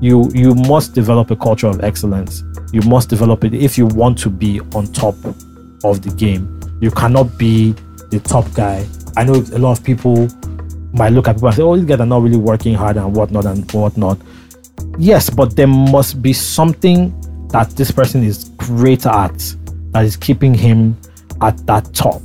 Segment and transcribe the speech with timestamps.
[0.00, 2.44] you you must develop a culture of excellence.
[2.72, 5.14] You must develop it if you want to be on top
[5.84, 6.60] of the game.
[6.80, 7.72] You cannot be
[8.10, 8.86] the top guy.
[9.16, 10.28] I know a lot of people
[10.92, 13.14] might look at people and say, "Oh, these guys are not really working hard and
[13.14, 14.18] whatnot and whatnot."
[14.98, 17.14] Yes, but there must be something
[17.48, 19.54] that this person is great at
[19.92, 20.96] that is keeping him
[21.40, 22.22] at that top.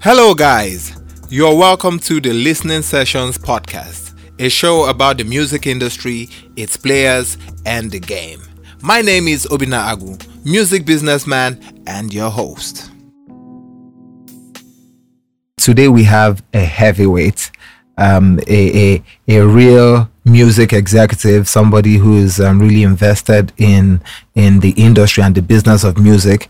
[0.00, 0.92] Hello, guys.
[1.28, 7.36] You're welcome to the Listening Sessions podcast, a show about the music industry, its players,
[7.66, 8.40] and the game.
[8.80, 12.90] My name is Obina Agu, music businessman and your host.
[15.58, 17.50] Today we have a heavyweight,
[17.98, 24.00] um, a, a, a real music executive, somebody who is um, really invested in
[24.34, 26.48] in the industry and the business of music.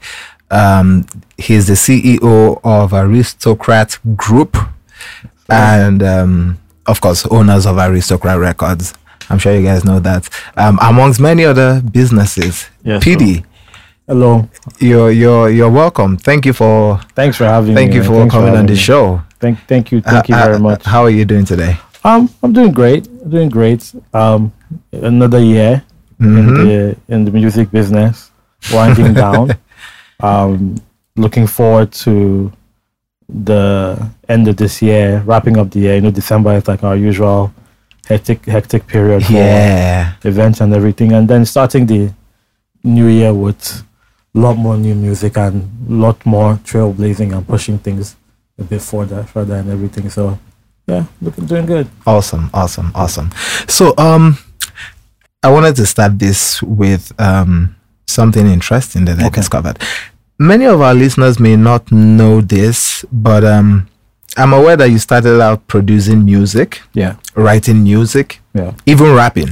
[0.50, 1.06] Um,
[1.36, 4.56] he's the CEO of Aristocrat Group,
[5.48, 8.94] and um, of course, owners of Aristocrat Records.
[9.30, 10.28] I'm sure you guys know that.
[10.56, 13.44] Um, amongst many other businesses, Yes, PD,
[14.06, 14.48] Hello.
[14.80, 16.16] you're you're you're welcome.
[16.16, 17.96] Thank you for Thanks for having thank me.
[17.96, 19.22] you for Thanks coming on the show.
[19.40, 20.00] Thank thank you.
[20.00, 20.82] Thank you Uh, very uh, much.
[20.84, 21.76] How are you doing today?
[22.04, 23.08] Um, I'm doing great.
[23.30, 23.92] Doing great.
[24.12, 24.52] Um,
[24.92, 25.82] another year
[26.20, 26.56] in Mhm.
[26.64, 28.30] the in the music business,
[28.72, 29.52] winding down.
[30.20, 30.76] Um,
[31.16, 32.52] looking forward to
[33.32, 35.94] the end of this year, wrapping up the year.
[35.96, 37.52] You know, December is like our usual
[38.06, 40.12] hectic hectic period for Yeah.
[40.24, 42.10] events and everything, and then starting the
[42.84, 43.82] new year with
[44.34, 48.16] a lot more new music and a lot more trailblazing and pushing things
[48.58, 50.10] a bit further, further and everything.
[50.10, 50.38] So,
[50.86, 51.88] yeah, looking doing good.
[52.06, 53.30] Awesome, awesome, awesome.
[53.68, 54.38] So, um,
[55.42, 59.78] I wanted to start this with um something interesting that I discovered.
[60.38, 63.88] Many of our listeners may not know this, but um,
[64.36, 68.72] I'm aware that you started out producing music, Yeah, writing music, yeah.
[68.86, 69.50] even rapping.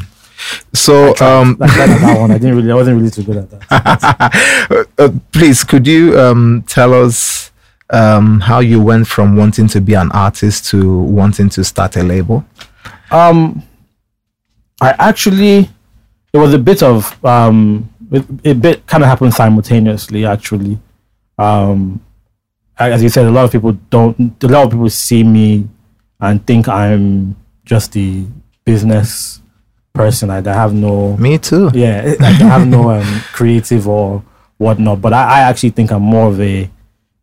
[0.72, 2.30] So, um, I tried that one.
[2.30, 2.72] I didn't really.
[2.72, 4.88] I wasn't really too good at that.
[4.98, 7.50] uh, please, could you um, tell us
[7.90, 12.02] um, how you went from wanting to be an artist to wanting to start a
[12.02, 12.44] label?
[13.10, 13.62] Um,
[14.80, 15.69] I actually,
[16.32, 20.26] it was a bit of um, it, a bit kind of happened simultaneously.
[20.26, 20.78] Actually,
[21.38, 22.00] um,
[22.78, 24.43] as you said, a lot of people don't.
[24.43, 25.69] A lot of people see me
[26.20, 28.25] and think I'm just the
[28.65, 29.41] business
[29.93, 30.31] person.
[30.31, 31.70] I, I have no Me too.
[31.75, 34.22] yeah, like I have no um, creative or
[34.59, 35.00] whatnot.
[35.00, 36.70] But I, I actually think I'm more of a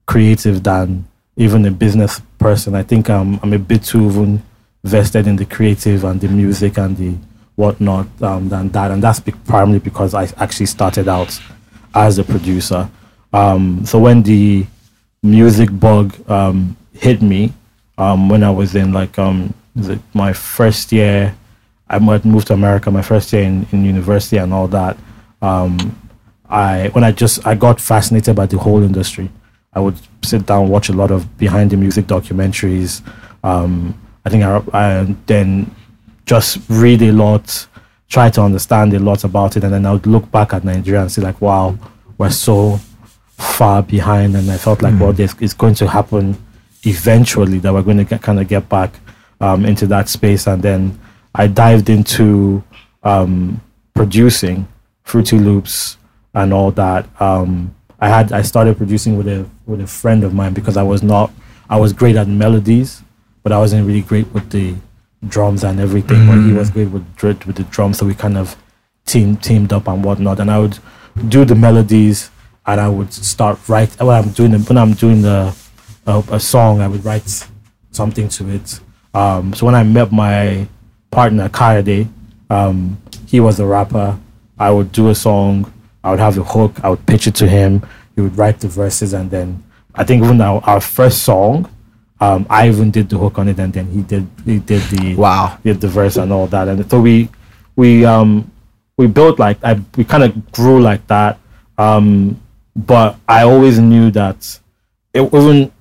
[0.06, 2.76] creative than even a business person.
[2.76, 4.44] I think I'm I'm a bit too even
[4.84, 7.16] vested in the creative and the music and the
[7.58, 8.90] whatnot um, than that.
[8.92, 11.38] And that's be- primarily because I actually started out
[11.94, 12.90] as a producer.
[13.34, 14.66] Um, so when the
[15.22, 17.54] music bug um, hit me
[17.98, 21.36] um, when I was in like um, the, my first year.
[21.90, 24.98] I moved to America my first year in, in university and all that.
[25.42, 25.98] Um,
[26.50, 29.30] I when I just I got fascinated by the whole industry.
[29.74, 33.02] I would sit down watch a lot of behind the music documentaries.
[33.44, 35.74] Um, I think I, I then
[36.28, 37.66] just read a lot,
[38.10, 41.02] try to understand a lot about it, and then I would look back at Nigeria
[41.02, 41.76] and see like, wow,
[42.20, 42.80] we're so
[43.38, 46.38] far behind, and I felt like, well, this is going to happen
[46.84, 49.00] eventually that we're going to get, kind of get back
[49.40, 51.00] um, into that space, and then
[51.34, 52.64] I dived into
[53.04, 53.62] um,
[53.94, 54.68] producing
[55.04, 55.98] Fruity Loops
[56.34, 57.08] and all that.
[57.22, 60.84] Um, I had I started producing with a with a friend of mine because I
[60.84, 61.32] was not
[61.70, 63.02] I was great at melodies,
[63.44, 64.76] but I wasn't really great with the
[65.30, 66.28] drums and everything.
[66.28, 67.06] But he was great with
[67.46, 68.56] with the drums, so we kind of
[69.06, 70.40] team teamed up and whatnot.
[70.40, 70.78] And I would
[71.30, 72.30] do the melodies,
[72.66, 75.56] and I would start write when I'm doing the, when I'm doing the
[76.06, 77.48] a, a song, I would write
[77.92, 78.80] something to it.
[79.14, 80.68] Um, so when I met my
[81.12, 82.08] partner Kayode,
[82.50, 84.18] um, he was a rapper.
[84.58, 85.72] I would do a song.
[86.04, 86.80] I would have the hook.
[86.84, 87.86] I would pitch it to him.
[88.16, 89.64] He would write the verses, and then
[89.94, 91.70] I think even our, our first song,
[92.20, 95.16] um, I even did the hook on it, and then he did he did the
[95.16, 95.58] Wow.
[95.64, 96.68] did the verse and all that.
[96.68, 97.30] And so we
[97.76, 98.52] we um
[98.98, 101.38] we built like I we kind of grew like that.
[101.78, 102.40] Um,
[102.76, 104.60] but I always knew that
[105.14, 105.72] it even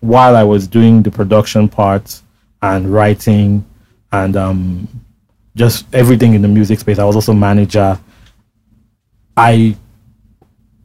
[0.00, 2.20] while I was doing the production part
[2.62, 3.64] and writing
[4.12, 4.88] and um
[5.56, 6.98] just everything in the music space.
[6.98, 7.98] I was also manager.
[9.36, 9.76] I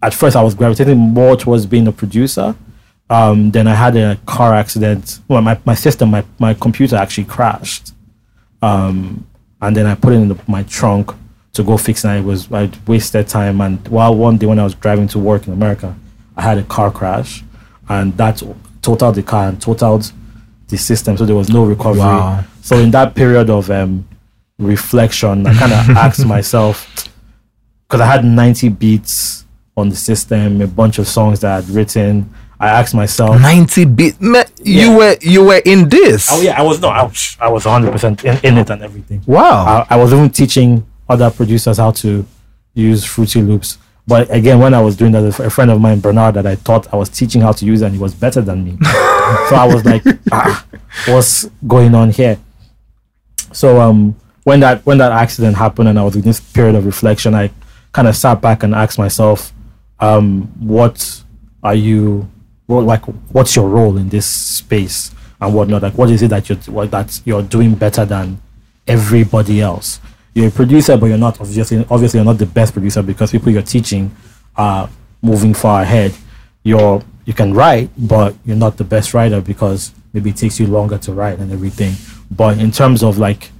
[0.02, 2.56] at first I was gravitating more towards being a producer.
[3.14, 5.20] Um, then I had a car accident.
[5.28, 7.94] Well, my, my system, my, my computer actually crashed.
[8.64, 9.28] Um,
[9.62, 11.12] and then I put it in the, my trunk
[11.54, 12.08] to go fix it.
[12.08, 13.62] And it was I wasted time.
[13.62, 15.96] And while one day when I was driving to work in America,
[16.36, 17.44] I had a car crash,
[17.88, 18.42] and that
[18.82, 20.12] totaled the car and totaled
[20.68, 21.16] the system.
[21.16, 22.00] So there was no recovery.
[22.00, 22.44] Wow.
[22.62, 24.08] So in that period of um,
[24.58, 27.08] reflection, I kind of asked myself
[27.88, 29.46] because I had 90 beats
[29.78, 32.34] on the system, a bunch of songs that I'd written.
[32.64, 34.22] I asked myself, 90 bit.
[34.22, 36.30] Man, You were you were in this.
[36.32, 38.82] oh yeah, I was no, I was, I was 100 percent in, in it and
[38.82, 39.22] everything.
[39.26, 39.86] Wow.
[39.90, 42.26] I, I was even teaching other producers how to
[42.74, 43.78] use Fruity Loops.
[44.08, 46.94] But again, when I was doing that, a friend of mine, Bernard, that I thought
[46.94, 48.78] I was teaching how to use, and he was better than me.
[49.50, 50.66] so I was like, ah,
[51.08, 52.38] what's going on here?
[53.52, 56.86] So um, when that when that accident happened, and I was in this period of
[56.86, 57.52] reflection, I
[57.94, 59.54] kind of sat back and asked myself,
[60.00, 61.24] um, what
[61.62, 62.30] are you,
[62.66, 65.82] what, like, what's your role in this space and whatnot?
[65.82, 68.42] Like, what is it that you're what, that you're doing better than
[68.88, 70.00] everybody else?
[70.34, 73.52] You're a producer, but you're not obviously obviously you're not the best producer because people
[73.52, 74.16] you're teaching
[74.56, 74.90] are
[75.22, 76.14] moving far ahead.
[76.64, 80.68] You're you can write, but you're not the best writer because maybe it takes you
[80.68, 81.94] longer to write and everything.
[82.32, 83.52] But in terms of like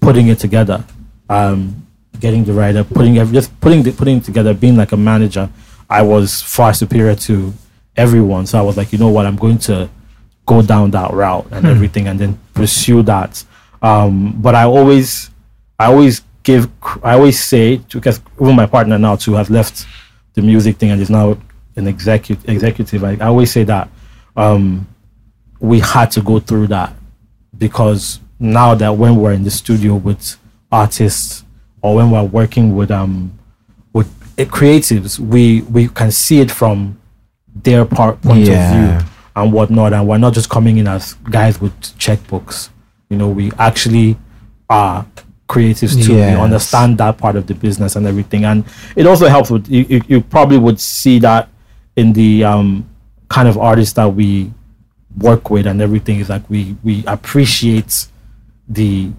[0.00, 0.84] putting it together,
[1.28, 1.86] um,
[2.20, 5.48] getting the writer, putting every, just putting the, putting together, being like a manager,
[5.88, 7.52] I was far superior to
[7.96, 8.46] everyone.
[8.46, 9.88] So I was like, you know what, I'm going to
[10.46, 13.44] go down that route and everything, and then pursue that.
[13.82, 15.30] Um, but I always,
[15.78, 16.68] I always give,
[17.02, 19.86] I always say, to because even my partner now too has left
[20.34, 21.36] the music thing and is now
[21.76, 22.48] an executive.
[22.48, 23.02] Executive.
[23.04, 23.88] I, I always say that
[24.36, 24.86] um,
[25.60, 26.94] we had to go through that
[27.58, 30.36] because now that when we're in the studio with
[30.70, 31.44] artists
[31.82, 33.36] or when we're working with um
[33.92, 37.00] with creatives, we we can see it from
[37.62, 38.54] their part point Yeah.
[38.54, 42.70] of view and whatnot, and we're not just coming in as guys with checkbooks.
[43.10, 44.16] You know, we actually
[44.68, 45.06] are
[45.48, 46.14] creatives too.
[46.14, 46.36] Yes.
[46.36, 48.64] We understand that part of the business and everything, and
[48.96, 49.84] it also helps with you.
[49.88, 51.48] You, you probably would see that
[51.96, 52.88] in the um
[53.28, 54.50] kind of artists that we
[55.18, 58.06] work with and everything is like we we appreciate
[58.68, 59.10] the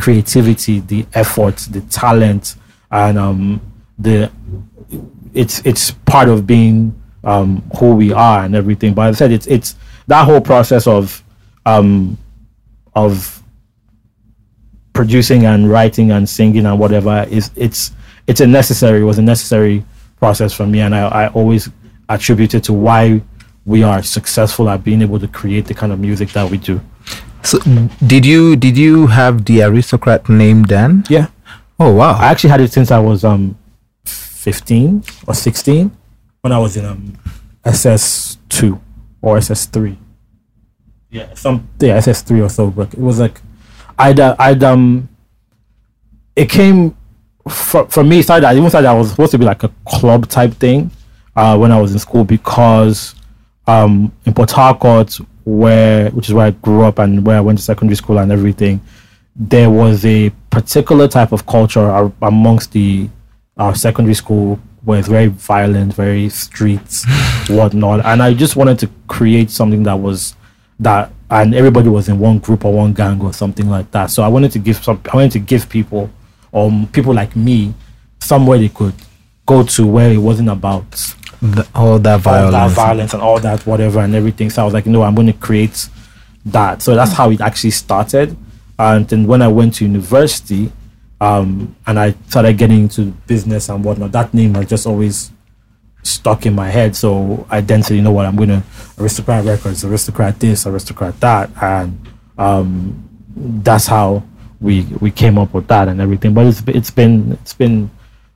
[0.00, 2.56] creativity, the effort, the talent,
[2.90, 3.60] and um,
[3.98, 4.30] the
[5.34, 6.94] it's it's part of being
[7.24, 8.94] um, who we are and everything.
[8.94, 9.76] But as I said, it's it's
[10.06, 11.22] that whole process of
[11.66, 12.18] um,
[12.94, 13.42] of
[14.92, 17.92] producing and writing and singing and whatever is it's
[18.26, 19.84] it's a necessary it was a necessary
[20.16, 21.68] process for me and I, I always
[22.08, 23.20] attribute it to why
[23.66, 26.80] we are successful at being able to create the kind of music that we do.
[27.42, 27.58] So
[28.06, 31.04] did you did you have the aristocrat name then?
[31.10, 31.28] Yeah.
[31.80, 32.12] Oh wow.
[32.12, 33.58] I actually had it since I was um
[34.04, 35.90] 15 or 16
[36.44, 37.14] when I was in um
[37.64, 38.78] SS2
[39.22, 39.96] or SS3.
[41.10, 43.40] Yeah, some yeah, SS3 or so, but it was like
[43.98, 45.08] I'd uh, I'd um
[46.36, 46.94] it came
[47.48, 50.28] for, for me started I even started I was supposed to be like a club
[50.28, 50.90] type thing
[51.34, 53.14] uh when I was in school because
[53.66, 55.14] um in Port Harcourt
[55.44, 58.30] where which is where I grew up and where I went to secondary school and
[58.30, 58.82] everything
[59.34, 63.08] there was a particular type of culture amongst the
[63.56, 67.04] our secondary school where it's very violent, very streets,
[67.48, 68.04] whatnot.
[68.04, 70.34] And I just wanted to create something that was
[70.80, 74.10] that, and everybody was in one group or one gang or something like that.
[74.10, 76.10] So I wanted to give some, I wanted to give people,
[76.52, 77.72] or um, people like me,
[78.20, 78.94] somewhere they could
[79.46, 80.90] go to where it wasn't about
[81.42, 82.52] The- all that all violence.
[82.52, 84.50] that violence and all that whatever and everything.
[84.50, 85.88] So I was like, no, I'm going to create
[86.46, 86.82] that.
[86.82, 88.36] So that's how it actually started.
[88.78, 90.72] And then when I went to university,
[91.24, 95.32] um, and I started getting into business and whatnot, that name has just always
[96.02, 96.94] stuck in my head.
[96.94, 98.62] So I then said, you know what, I'm going to
[98.98, 101.98] aristocrat records, aristocrat this, aristocrat that, and
[102.36, 103.08] um,
[103.64, 104.22] that's how
[104.60, 106.34] we we came up with that and everything.
[106.34, 107.90] But it's it's been it's been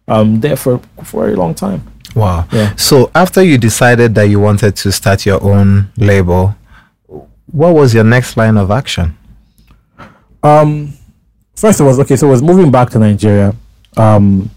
[0.08, 1.82] um, there for for a long time.
[2.14, 2.48] Wow.
[2.50, 2.74] Yeah.
[2.76, 6.56] So after you decided that you wanted to start your own label,
[7.52, 9.18] what was your next line of action?
[10.42, 10.94] Um,
[11.58, 12.16] first it was okay.
[12.16, 13.54] So I was moving back to Nigeria.
[13.96, 14.50] Um,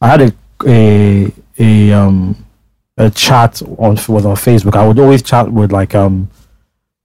[0.00, 0.32] I had a
[0.66, 2.44] a a um
[2.96, 4.76] a chat on was on Facebook.
[4.76, 6.28] I would always chat with like um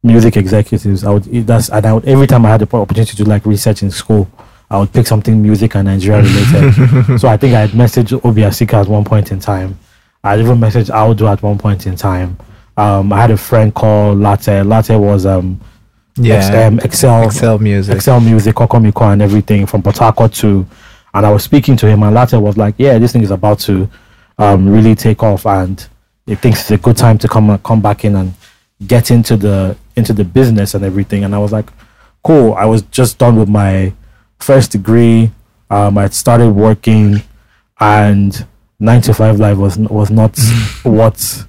[0.04, 1.04] music executives.
[1.04, 3.84] I would that's and I would every time I had the opportunity to like research
[3.84, 4.30] in school,
[4.70, 7.20] I would pick something music and Nigeria related.
[7.20, 9.78] so I think I had messaged Obi Asika at one point in time.
[10.24, 12.38] I even messaged Aldo at one point in time.
[12.78, 14.64] Um, I had a friend called Latte.
[14.64, 15.62] Latte was um
[16.24, 17.96] Ex- um, Excel Excel music.
[17.96, 20.66] Excel Music, Kokomiko, and everything from Potako to,
[21.14, 23.60] and I was speaking to him, and later was like, "Yeah, this thing is about
[23.62, 23.90] to
[24.38, 25.86] um, really take off, and
[26.26, 28.34] he thinks it's a good time to come come back in and
[28.88, 31.70] get into the into the business and everything." And I was like,
[32.24, 33.92] "Cool." I was just done with my
[34.40, 35.32] first degree.
[35.70, 37.22] Um, I started working,
[37.80, 38.46] and
[38.80, 40.38] nine to five life was was not
[40.84, 41.46] what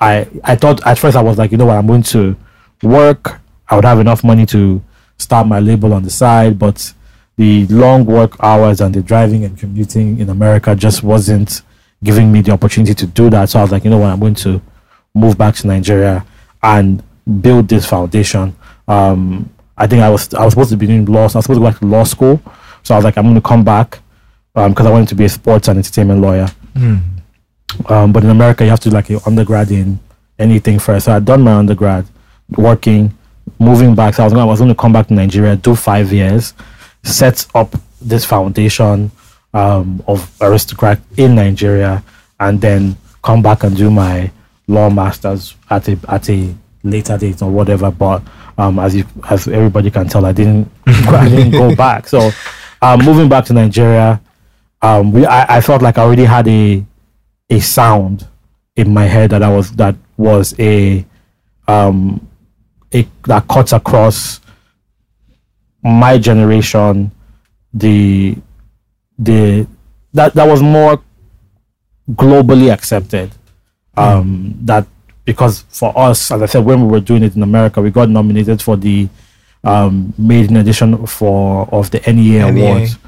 [0.00, 2.36] I I thought at first I was like, you know what, I'm going to
[2.82, 3.38] work.
[3.72, 4.82] I would have enough money to
[5.16, 6.92] start my label on the side, but
[7.36, 11.62] the long work hours and the driving and commuting in America just wasn't
[12.04, 13.48] giving me the opportunity to do that.
[13.48, 14.60] So I was like, you know what, I'm going to
[15.14, 16.22] move back to Nigeria
[16.62, 17.02] and
[17.40, 18.54] build this foundation.
[18.86, 19.48] Um,
[19.78, 21.28] I think I was I was supposed to be doing law.
[21.28, 22.42] So I was supposed to go back to law school.
[22.82, 24.00] So I was like, I'm going to come back
[24.52, 26.48] because um, I wanted to be a sports and entertainment lawyer.
[26.74, 27.00] Mm.
[27.88, 29.98] Um, but in America, you have to do like an undergrad in
[30.38, 31.06] anything first.
[31.06, 32.06] So I'd done my undergrad,
[32.50, 33.16] working,
[33.62, 34.14] moving back.
[34.14, 36.54] So I was going, I was going to come back to Nigeria, do five years,
[37.02, 39.10] set up this foundation
[39.54, 42.02] um, of aristocrat in Nigeria,
[42.40, 44.30] and then come back and do my
[44.66, 47.90] law masters at a at a later date or whatever.
[47.90, 48.22] But
[48.58, 52.08] um, as you as everybody can tell, I didn't I didn't go back.
[52.08, 52.30] So
[52.80, 54.20] um, moving back to Nigeria,
[54.82, 56.84] um, we I, I felt like I already had a
[57.50, 58.26] a sound
[58.76, 61.04] in my head that I was that was a
[61.68, 62.26] um
[62.94, 64.40] a that cuts across
[65.82, 67.10] my generation
[67.74, 68.36] the
[69.18, 69.66] the
[70.12, 71.02] that that was more
[72.10, 73.30] globally accepted
[73.96, 74.66] um mm.
[74.66, 74.86] that
[75.24, 78.08] because for us as i said when we were doing it in america we got
[78.08, 79.08] nominated for the
[79.64, 82.64] um maiden edition for of the NEA, NEA.
[82.66, 82.98] awards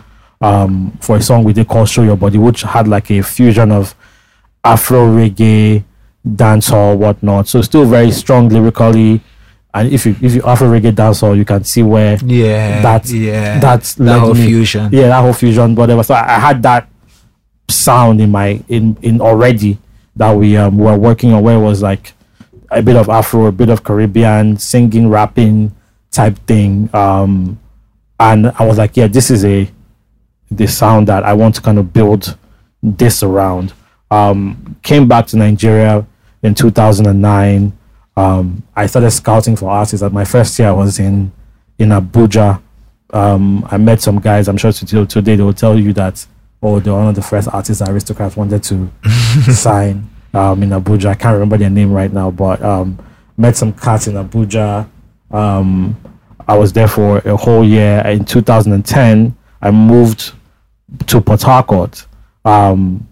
[0.41, 3.73] um for a song we did called show your body which had like a fusion
[3.73, 3.95] of
[4.65, 5.83] afro reggae
[6.27, 9.21] dancehall whatnot so still very strong lyrically
[9.75, 13.59] and if you if you Afro reggae dancehall, you can see where yeah that yeah
[13.59, 16.03] that's that whole me, fusion yeah that whole fusion whatever.
[16.05, 16.89] So I, I, had that
[17.69, 19.79] sound in my in in already
[20.15, 22.13] that we um were working on where it was like
[22.71, 25.75] a bit of Afro, a bit of Caribbean singing, rapping
[26.11, 26.89] type thing.
[26.95, 27.61] Um,
[28.19, 29.69] and I was like, yeah, this is a
[30.51, 32.37] the sound that I want to kind of build
[32.83, 33.73] this around.
[34.11, 36.07] Um, came back to Nigeria
[36.43, 37.73] in 2009
[38.17, 40.03] um, I started scouting for artists.
[40.03, 41.33] At my first year, I was in
[41.79, 42.61] in Abuja.
[43.11, 44.49] Um, I met some guys.
[44.49, 46.27] I'm sure today they will tell you that
[46.65, 48.91] oh, they're one of the first artists aristocrats wanted to
[49.53, 51.07] sign um, in Abuja.
[51.07, 52.99] I can't remember their name right now, but um,
[53.37, 54.89] met some cats in Abuja.
[55.31, 55.97] Um,
[56.49, 58.01] I was there for a whole year.
[58.07, 60.33] In 2010, I moved
[61.07, 62.07] to Port Harcourt.
[62.45, 63.07] Um,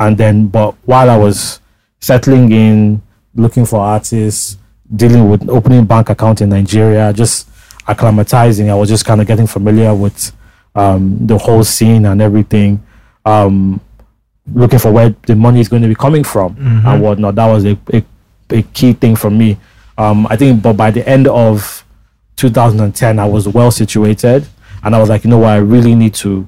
[0.00, 1.60] and then, but while I was
[2.00, 3.02] settling in,
[3.38, 4.58] looking for artists,
[4.94, 7.48] dealing with opening bank account in Nigeria, just
[7.86, 8.68] acclimatizing.
[8.68, 10.32] I was just kind of getting familiar with
[10.74, 12.82] um, the whole scene and everything.
[13.24, 13.80] Um,
[14.52, 16.86] looking for where the money is going to be coming from mm-hmm.
[16.86, 17.34] and whatnot.
[17.34, 18.04] That was a, a,
[18.50, 19.58] a key thing for me.
[19.96, 21.84] Um, I think, but by the end of
[22.36, 24.46] 2010, I was well situated,
[24.82, 26.46] and I was like, you know what, I really need to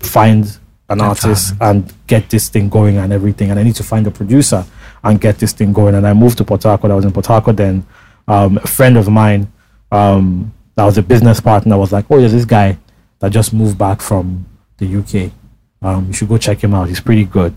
[0.00, 4.06] find an artist and get this thing going and everything, and I need to find
[4.06, 4.64] a producer
[5.04, 5.94] and get this thing going.
[5.94, 6.90] And I moved to Port Harcourt.
[6.90, 7.86] I was in Port Harcourt then.
[8.28, 9.52] Um, a friend of mine,
[9.90, 12.78] um, that was a business partner, was like, "Oh, there's this guy
[13.18, 14.46] that just moved back from
[14.78, 15.32] the UK.
[15.82, 16.88] Um, you should go check him out.
[16.88, 17.54] He's pretty good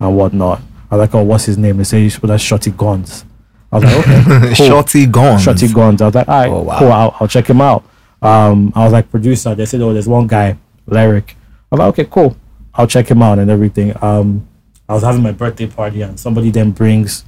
[0.00, 3.24] and whatnot." I was like, "Oh, what's his name?" They say that's Shorty Guns.
[3.70, 4.66] I was like, "Okay, cool.
[4.66, 6.02] Shorty Guns." Shorty Guns.
[6.02, 6.78] I was like, "All right, oh, wow.
[6.78, 6.92] cool.
[6.92, 7.84] I'll, I'll check him out."
[8.20, 11.36] Um, I was like, "Producer." They said, "Oh, there's one guy, Lyric."
[11.70, 12.36] I was like, "Okay, cool.
[12.74, 14.48] I'll check him out and everything." Um,
[14.88, 17.24] I was having my birthday party and somebody then brings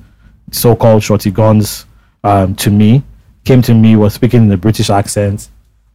[0.50, 1.84] so-called shorty guns
[2.24, 3.02] um, to me,
[3.44, 5.48] came to me, was speaking in a British accent,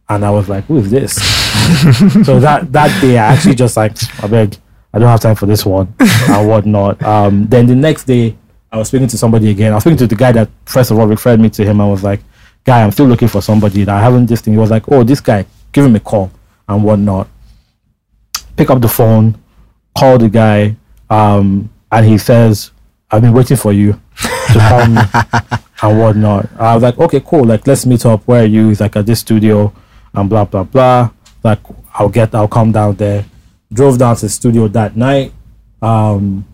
[0.08, 1.14] and I was like, "Who is this?"
[2.26, 4.56] so that that day, I actually just like, I beg,
[4.92, 7.02] I don't have time for this one and whatnot.
[7.02, 8.36] Um, then the next day,
[8.70, 9.72] I was speaking to somebody again.
[9.72, 11.80] I was speaking to the guy that first of all referred me to him.
[11.80, 12.20] I was like,
[12.64, 15.02] "Guy, I'm still looking for somebody that I haven't this thing." He was like, "Oh,
[15.02, 16.30] this guy, give him a call
[16.68, 17.28] and whatnot."
[18.56, 19.36] Pick up the phone,
[19.96, 20.76] call the guy
[21.10, 22.70] um, and he says,
[23.10, 24.98] I've been waiting for you to come
[25.82, 26.48] and whatnot.
[26.58, 27.44] I was like, okay, cool.
[27.44, 28.22] Like, let's meet up.
[28.26, 28.68] Where are you?
[28.68, 29.72] He's like, at this studio
[30.14, 31.10] and blah, blah, blah.
[31.44, 31.60] Like,
[31.94, 33.24] I'll get, I'll come down there.
[33.72, 35.32] Drove down to the studio that night.
[35.82, 36.44] Um,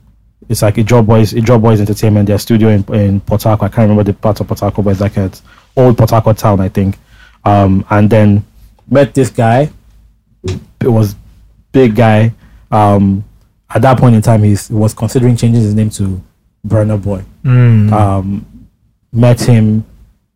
[0.49, 3.73] it's like a Job Boys, a Job Boys Entertainment, their studio in, in Port Harcourt.
[3.73, 5.32] I can't remember the part of Port Harcourt, but it's like an
[5.76, 6.99] old Port Harcourt town, I think.
[7.44, 8.44] Um, and then
[8.88, 9.71] met this guy.
[10.44, 11.14] It was
[11.71, 12.35] big guy.
[12.71, 13.25] Um,
[13.75, 16.23] at that point in time, he was considering changing his name to
[16.67, 17.25] Burna Boy.
[17.45, 17.93] Mm.
[17.93, 18.69] Um,
[19.12, 19.85] met him,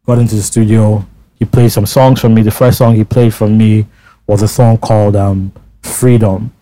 [0.06, 1.04] got into the studio.
[1.38, 2.42] He played some songs for me.
[2.42, 3.86] The first song he played for me
[4.26, 5.52] was a song called um,
[5.82, 6.52] Freedom.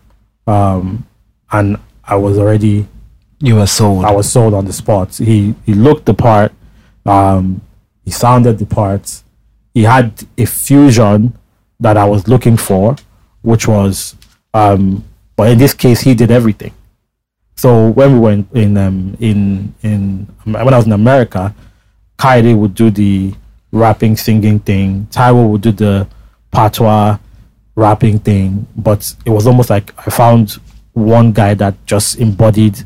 [0.47, 1.05] Um,
[1.51, 2.87] and I was already.
[3.39, 4.05] You were sold.
[4.05, 5.15] I was sold on the spot.
[5.15, 6.51] He, he looked the part.
[7.05, 7.61] Um,
[8.03, 9.21] he sounded the part.
[9.73, 11.37] He had a fusion
[11.79, 12.95] that I was looking for,
[13.41, 14.15] which was
[14.53, 15.03] um,
[15.35, 16.73] but in this case, he did everything.
[17.55, 21.53] So when we were in in um, in, in when I was in America,
[22.17, 23.33] Kayode would do the
[23.71, 25.07] rapping, singing thing.
[25.11, 26.07] Taiwo would do the
[26.51, 27.17] patois,
[27.75, 30.57] rapping thing, but it was almost like I found
[30.93, 32.83] one guy that just embodied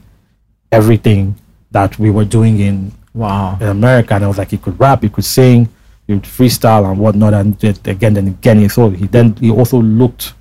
[0.71, 1.35] everything
[1.71, 3.57] that we were doing in Wow.
[3.59, 5.67] in America, and I was like, he could rap, he could sing,
[6.07, 9.81] he would freestyle and whatnot, and again and again, he so he then he also
[9.81, 10.33] looked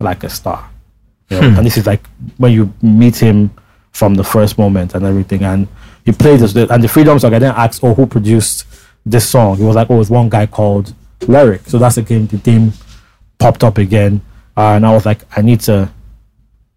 [0.00, 0.68] like a star,
[1.28, 1.46] you know?
[1.56, 2.06] and this is like
[2.36, 3.50] when you meet him
[3.92, 5.68] from the first moment and everything, and
[6.04, 7.34] he played this, and the Freedom song.
[7.34, 8.66] I then asked, oh, who produced
[9.04, 9.56] this song?
[9.56, 10.94] He was like, oh, it's one guy called
[11.26, 11.66] Lyric.
[11.66, 12.72] So that's again the theme
[13.38, 14.20] popped up again,
[14.56, 15.90] uh, and I was like, I need to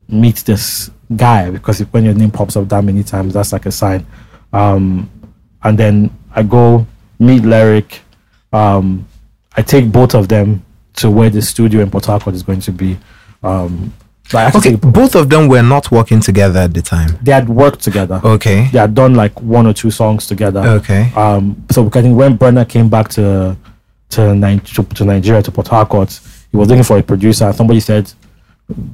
[0.07, 3.65] meet this guy because if, when your name pops up that many times, that's like
[3.65, 4.05] a sign.
[4.53, 5.09] Um,
[5.63, 6.85] and then I go
[7.19, 8.01] meet Lyric.
[8.53, 9.07] Um,
[9.55, 10.65] I take both of them
[10.95, 12.97] to where the studio in Port Harcourt is going to be.
[13.43, 13.98] Um, so I actually
[14.33, 17.17] Okay, both of them were not working together at the time.
[17.23, 18.21] they had worked together.
[18.23, 18.67] Okay.
[18.71, 20.61] They had done like one or two songs together.
[20.61, 21.11] Okay.
[21.15, 23.55] Um, so I think when Burna came back to
[24.11, 26.19] to, Ni- to to Nigeria to Port Harcourt,
[26.51, 27.45] he was looking for a producer.
[27.45, 28.11] and Somebody said,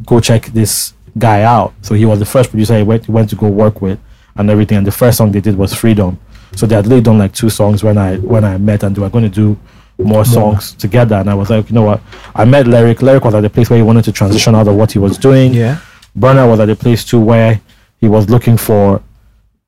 [0.05, 3.29] "Go check this guy out." So he was the first producer he went he went
[3.29, 3.99] to go work with
[4.37, 4.77] and everything.
[4.77, 6.17] And the first song they did was Freedom.
[6.55, 9.01] So they had laid done like two songs when I when I met, and they
[9.01, 9.57] were going to do
[9.97, 11.15] more songs together.
[11.15, 12.01] And I was like, you know what?
[12.33, 13.01] I met Lyric.
[13.01, 15.17] Lyric was at the place where he wanted to transition out of what he was
[15.17, 15.53] doing.
[15.53, 15.79] Yeah.
[16.17, 17.59] Burna was at a place too where
[17.99, 19.01] he was looking for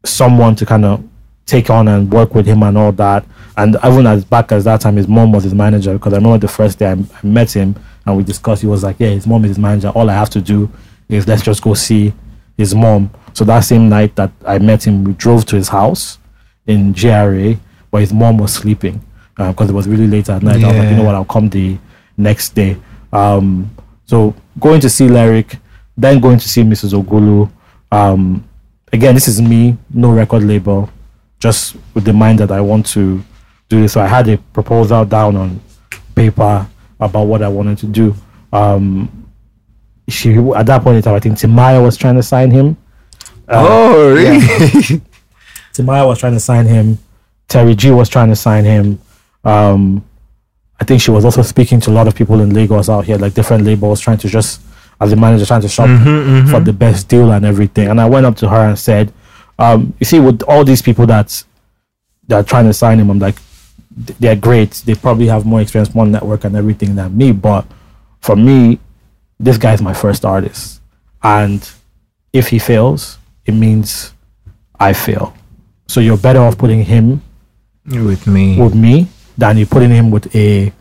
[0.06, 1.04] someone to kind of
[1.46, 3.26] take on and work with him and all that.
[3.56, 6.38] And even as back as that time, his mom was his manager because I remember
[6.38, 8.62] the first day I, I met him and we discussed.
[8.62, 9.90] He was like, "Yeah, his mom is his manager.
[9.90, 10.70] All I have to do
[11.10, 12.14] is let's just go see
[12.58, 16.20] his mom." So that same night that I met him, we drove to his house
[16.68, 17.56] in GRA
[17.90, 19.04] where his mom was sleeping
[19.38, 20.64] because it was really late at night.
[20.64, 21.78] I was like, you know what, I'll come the
[22.18, 22.78] next day.
[23.14, 23.70] Um,
[24.06, 25.58] so going to see Lyric,
[25.96, 27.00] then going to see Mrs.
[27.00, 27.50] Ogulu.
[27.92, 28.48] Um,
[28.92, 30.90] again, this is me, no record label,
[31.40, 33.24] just with the mind that I want to
[33.70, 33.94] do this.
[33.94, 35.62] So I had a proposal down on
[36.16, 36.68] paper
[37.00, 38.16] about what I wanted to do.
[38.52, 39.30] Um,
[40.10, 42.78] she at that point in time, I think Timaya was trying to sign him.
[43.48, 44.40] Uh, oh, really?
[45.74, 46.98] Timaya was trying to sign him.
[47.48, 49.00] Terry G was trying to sign him.
[49.48, 50.04] Um,
[50.80, 53.18] I think she was also speaking to a lot of people in Lagos out here,
[53.18, 54.62] like different labels, trying to just,
[55.02, 55.88] as a manager, trying to shop
[56.52, 57.88] for the best deal and everything.
[57.88, 59.12] And I went up to her and said,
[59.58, 61.44] um, "You see, with all these people that
[62.28, 63.38] that are trying to sign him, I'm like,
[64.20, 64.72] they're great.
[64.86, 67.32] They probably have more experience, more network, and everything than me.
[67.32, 67.66] But
[68.22, 68.80] for me,
[69.40, 70.82] this guy's my first artist,
[71.24, 71.68] and
[72.34, 74.14] if he fails, it means
[74.80, 75.34] I fail.
[75.88, 77.22] So you're better off putting him
[77.86, 78.60] With me.
[78.62, 79.08] with me
[79.38, 80.72] than you putting him with a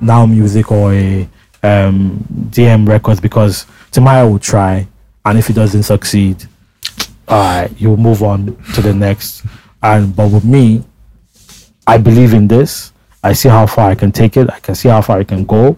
[0.00, 1.28] now music or a
[1.62, 4.86] um, DM records because Timaya will try,
[5.24, 6.44] and if he doesn't succeed,
[7.28, 9.44] right, you'll move on to the next.
[9.82, 10.84] And but with me,
[11.86, 12.92] I believe in this.
[13.22, 14.48] I see how far I can take it.
[14.50, 15.76] I can see how far I can go.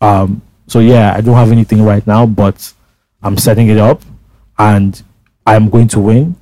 [0.00, 2.72] Um, so yeah, I don't have anything right now, but
[3.22, 4.02] I'm setting it up,
[4.58, 5.00] and
[5.46, 6.36] I'm going to win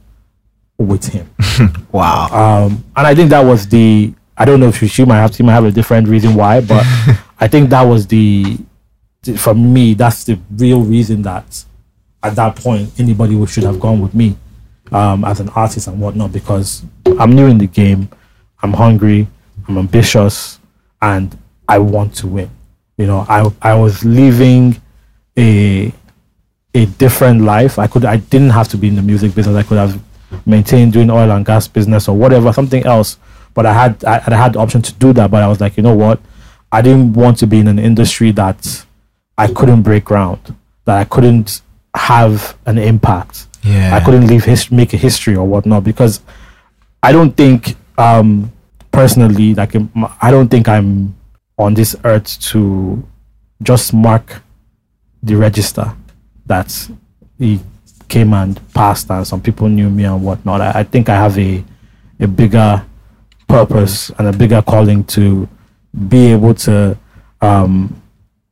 [0.79, 1.29] with him.
[1.92, 2.29] Wow.
[2.66, 4.12] Um, and I think that was the.
[4.38, 6.61] I don't know if she, she might have she might have a different reason why,
[6.61, 6.85] but
[7.40, 8.59] I think that was the,
[9.22, 9.37] the.
[9.37, 11.64] For me, that's the real reason that,
[12.22, 14.37] at that point, anybody should have gone with me,
[14.92, 16.85] um, as an artist and whatnot, because
[17.18, 18.09] I'm new in the game,
[18.62, 19.27] I'm hungry,
[19.68, 20.59] I'm ambitious,
[21.01, 21.37] and
[21.68, 22.51] I want to win.
[22.99, 24.81] You know, I I was living
[25.38, 25.92] a
[26.75, 27.79] a different life.
[27.79, 29.57] I could I didn't have to be in the music business.
[29.57, 30.01] I could have
[30.44, 33.18] maintained doing oil and gas business or whatever, something else.
[33.56, 35.30] But I had I, I had the option to do that.
[35.32, 36.20] But I was like, you know what?
[36.70, 38.84] I didn't want to be in an industry that
[39.38, 41.62] I couldn't break ground, that I couldn't
[41.94, 43.46] have an impact.
[43.62, 43.96] Yeah.
[43.96, 46.20] I couldn't leave his, make a history or whatnot because
[47.02, 48.52] I don't think um
[48.92, 49.74] personally like
[50.20, 51.16] I don't think I'm
[51.58, 53.02] on this earth to
[53.62, 54.42] just mark
[55.22, 55.92] the register
[56.44, 56.88] that
[57.38, 57.60] he
[58.08, 60.60] came and passed and some people knew me and whatnot.
[60.60, 61.64] I, I think I have a
[62.20, 62.84] a bigger
[63.48, 65.48] purpose and a bigger calling to
[66.09, 66.96] be able to
[67.40, 68.02] um,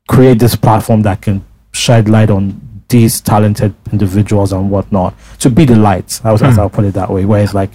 [0.08, 5.64] create this platform that can shed light on these talented individuals and whatnot to be
[5.64, 6.20] the light.
[6.24, 7.24] I was I'll put it that way.
[7.24, 7.70] Where it's like,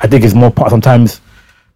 [0.00, 0.70] I think it's more part.
[0.70, 1.20] Sometimes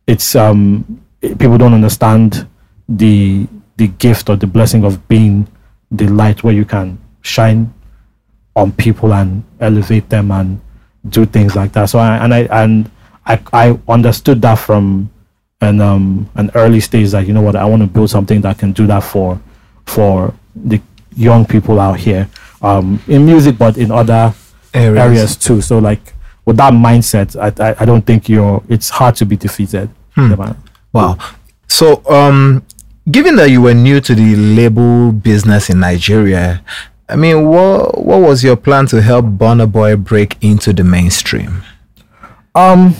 [0.07, 2.49] it's um people don't understand
[2.89, 5.47] the the gift or the blessing of being
[5.91, 7.73] the light where you can shine
[8.55, 10.61] on people and elevate them and
[11.09, 11.87] do things like that.
[11.91, 12.91] So I and I and
[13.27, 15.11] I I understood that from
[15.61, 18.59] an um an early stage that you know what I want to build something that
[18.59, 19.41] can do that for
[19.87, 20.81] for the
[21.17, 22.29] young people out here
[22.63, 24.35] um in music but in other
[24.75, 24.99] Areas.
[25.07, 25.61] areas, too.
[25.63, 26.13] So like
[26.45, 29.89] with that mindset, I, I I don't think you're it's hard to be defeated.
[30.17, 30.57] Man.
[30.93, 31.19] Wow.
[31.69, 32.63] So, um,
[33.11, 36.63] given that you were new to the label business in Nigeria,
[37.09, 41.63] I mean, what what was your plan to help Burna Boy break into the mainstream?
[42.55, 42.95] Um,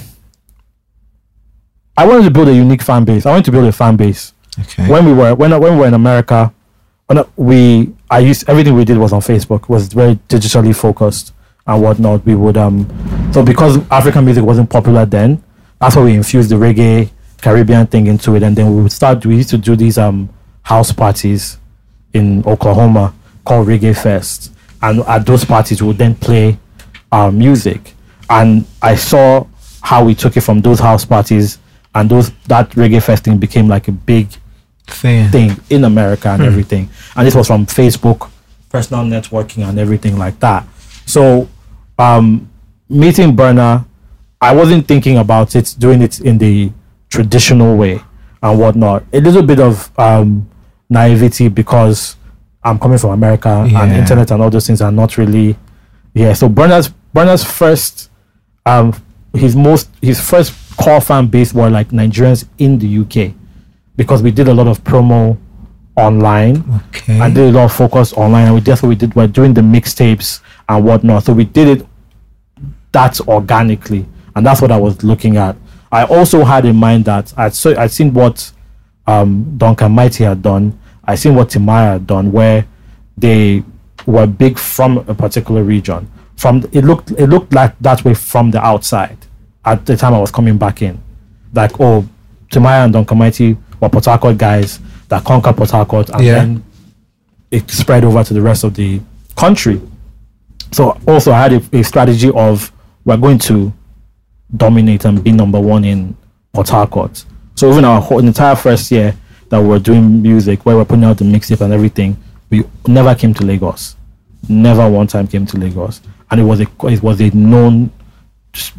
[1.97, 3.27] I wanted to build a unique fan base.
[3.27, 4.33] I wanted to build a fan base.
[4.61, 4.89] Okay.
[4.89, 6.53] When we were when when we were in America,
[7.07, 9.69] when we I used everything we did was on Facebook.
[9.69, 11.33] Was very digitally focused
[11.67, 12.25] and whatnot.
[12.25, 12.87] We would um
[13.33, 15.43] so because African music wasn't popular then,
[15.81, 17.11] that's why we infused the reggae
[17.43, 19.25] Caribbean thing into it, and then we would start.
[19.25, 20.29] We used to do these um
[20.63, 21.59] house parties
[22.13, 26.59] in Oklahoma called Reggae Fest, and at those parties we would then play
[27.13, 27.95] our music.
[28.29, 29.47] And I saw
[29.83, 31.59] how we took it from those house parties,
[31.97, 34.29] and those that Reggae Fest thing became like a big
[34.87, 35.29] Thing.
[35.31, 36.89] thing in America and everything.
[37.17, 38.31] And this was from Facebook,
[38.69, 40.65] personal networking, and everything like that.
[41.07, 41.49] So,
[41.99, 42.49] um,
[42.89, 43.85] meeting Burna,
[44.41, 46.71] I wasn't thinking about it, doing it in the
[47.09, 48.01] traditional way
[48.43, 49.05] and whatnot.
[49.13, 50.49] A little bit of um,
[50.91, 52.17] naivety because
[52.63, 55.57] I'm coming from America and internet and all those things are not really,
[56.15, 56.35] yeah.
[56.35, 58.11] So Burna's Burna's first,
[58.67, 58.93] um,
[59.33, 63.35] his most his first core fan base were like Nigerians in the UK
[63.97, 65.37] because we did a lot of promo
[65.97, 67.19] online Okay.
[67.19, 69.55] and did a lot of focus online and we that's what we did we're doing
[69.55, 71.25] the mixtapes and whatnot.
[71.25, 71.87] So we did it
[72.93, 75.57] that organically and that's what i was looking at.
[75.93, 78.53] I also had in mind that i'd, so, I'd seen what
[79.07, 80.79] um, duncan mighty had done.
[81.05, 82.67] I seen what timaya had done where
[83.17, 83.63] they
[84.05, 86.11] were big from a particular region.
[86.37, 89.17] From it looked it looked like that way from the outside
[89.67, 90.99] at the time i was coming back in
[91.53, 92.07] like oh
[92.51, 96.35] timaya and Don mighty were port harcourt guys that conquered port harcourt and Yeah.
[96.37, 96.65] then
[97.51, 99.01] it spread over to the rest of the
[99.37, 99.81] country.
[100.73, 102.73] So also I had a, a strategy of
[103.05, 103.73] we're going to
[104.57, 106.17] dominate and be number one in
[106.53, 107.25] Port Harcourt.
[107.55, 109.15] So even our whole entire first year
[109.49, 112.17] that we were doing music, where we're putting out the mixtape and everything,
[112.51, 113.95] we never came to Lagos.
[114.49, 116.01] Never one time came to Lagos,
[116.31, 117.91] and it was a it was a known,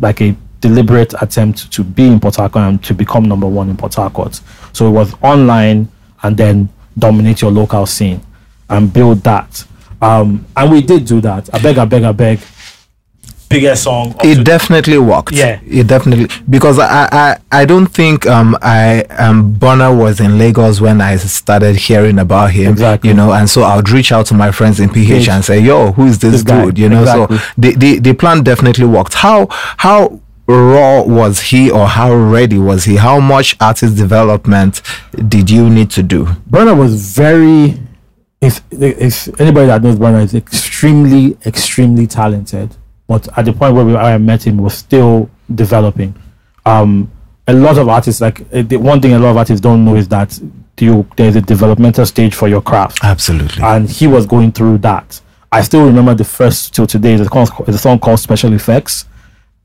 [0.02, 3.78] like a deliberate attempt to be in Port Harcourt and to become number one in
[3.78, 4.40] Port Harcourt.
[4.74, 5.88] So it was online
[6.24, 8.22] and then dominate your local scene
[8.70, 9.66] and build that.
[10.02, 11.54] Um, and we did do that.
[11.54, 12.40] I beg, I beg, I beg.
[13.50, 14.14] Biggest song.
[14.26, 15.32] it definitely worked.
[15.32, 15.62] Yeah.
[15.66, 20.82] it definitely because I I, I don't think um I um Burna was in Lagos
[20.82, 22.74] when I started hearing about him.
[22.74, 23.10] Exactly.
[23.10, 25.62] You know, and so I would reach out to my friends in PH and say,
[25.62, 26.66] "Yo, who is this, This guy.
[26.66, 27.38] dude?" You know, Exactly.
[27.38, 29.14] so the, the the plan definitely worked.
[29.14, 32.96] How how raw was he or how ready was he?
[32.96, 34.82] How much artist development
[35.28, 36.26] did you need to do?
[36.50, 37.80] Burna was very.
[38.40, 42.76] If, if anybody that knows Burna is extremely, extremely talented,
[43.08, 46.14] but at the point where we, I met him, was still developing.
[46.66, 47.12] Um,
[47.48, 49.96] a lot of artists, like uh, the one thing a lot of artists don't know
[49.96, 50.40] is that
[50.80, 53.00] you there's a developmental stage for your craft.
[53.04, 53.64] Absolutely.
[53.64, 55.20] and he was going through that.
[55.52, 57.16] I still remember the first till today.
[57.16, 57.24] The
[57.66, 59.06] there's a song called Special Effects.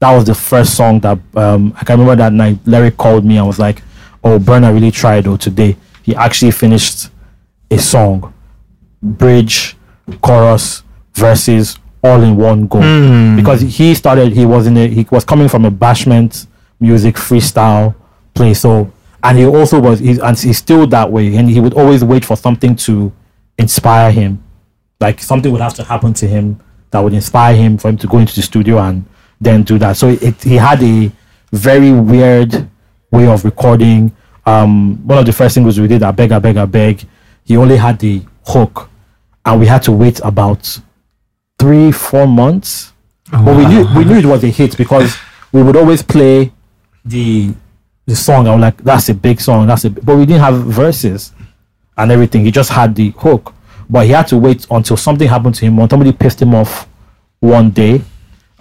[0.02, 2.58] That was the first song that um, I can remember that night.
[2.66, 3.82] Larry called me and was like,
[4.24, 5.28] "Oh, Burna really tried.
[5.28, 7.08] Oh, today he actually finished
[7.70, 8.34] a song,
[9.00, 9.76] bridge,
[10.20, 10.82] chorus,
[11.14, 12.80] verses, all in one go."
[13.36, 16.48] Because he started, he was in a, he was coming from a bashment
[16.80, 17.94] music freestyle
[18.34, 18.54] play.
[18.54, 18.90] So,
[19.22, 21.36] and he also was, he's, and he's still that way.
[21.36, 23.12] And he would always wait for something to
[23.56, 24.42] inspire him.
[25.00, 26.58] Like something would have to happen to him
[26.90, 29.04] that would inspire him for him to go into the studio and
[29.42, 29.96] then do that.
[29.96, 31.10] So it, he had a
[31.52, 32.68] very weird
[33.10, 34.14] way of recording.
[34.46, 37.04] Um, one of the first singles we did, I beg, I beg, I beg.
[37.44, 38.88] He only had the hook,
[39.44, 40.78] and we had to wait about
[41.58, 42.92] three, four months.
[43.30, 45.16] But we knew we knew it was a hit because
[45.52, 46.52] we would always play
[47.04, 47.52] the
[48.06, 48.46] the song.
[48.46, 49.66] I was like, "That's a big song.
[49.66, 51.32] That's a," but we didn't have verses
[51.96, 52.44] and everything.
[52.44, 53.54] He just had the hook,
[53.88, 55.76] but he had to wait until something happened to him.
[55.78, 56.86] When somebody pissed him off
[57.40, 58.02] one day,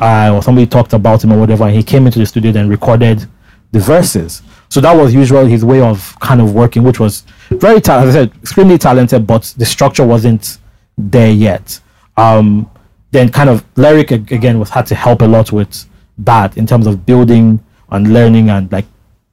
[0.02, 2.70] uh, or somebody talked about him or whatever, and he came into the studio and
[2.70, 3.26] recorded
[3.72, 4.42] the verses.
[4.70, 8.10] So that was usually his way of kind of working, which was very talented.
[8.10, 10.58] As I said, extremely talented, but the structure wasn't
[10.98, 11.80] there yet.
[12.18, 12.70] Um,
[13.12, 15.86] then kind of lyric again was had to help a lot with
[16.20, 17.60] that in terms of building
[17.90, 18.86] and learning and like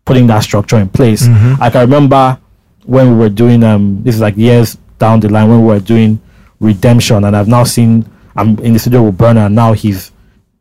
[0.04, 1.26] putting that structure in place.
[1.60, 2.38] I can remember
[2.84, 5.78] when we were doing um this is like years down the line when we were
[5.80, 6.18] doing
[6.58, 8.04] redemption and I've now seen
[8.34, 10.10] I'm in the studio with Burna and now he's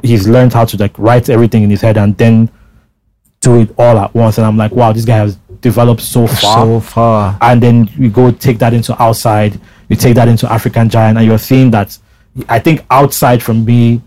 [0.08, 2.50] he's learned how to like write everything in his head and then
[3.42, 4.38] do it all at once.
[4.38, 7.38] And I'm like wow this guy has developed so far so far.
[7.42, 9.60] and then you go take that into outside.
[9.90, 11.18] You take that into african giant.
[11.18, 11.98] And you're seeing that
[12.50, 14.00] i think outside from me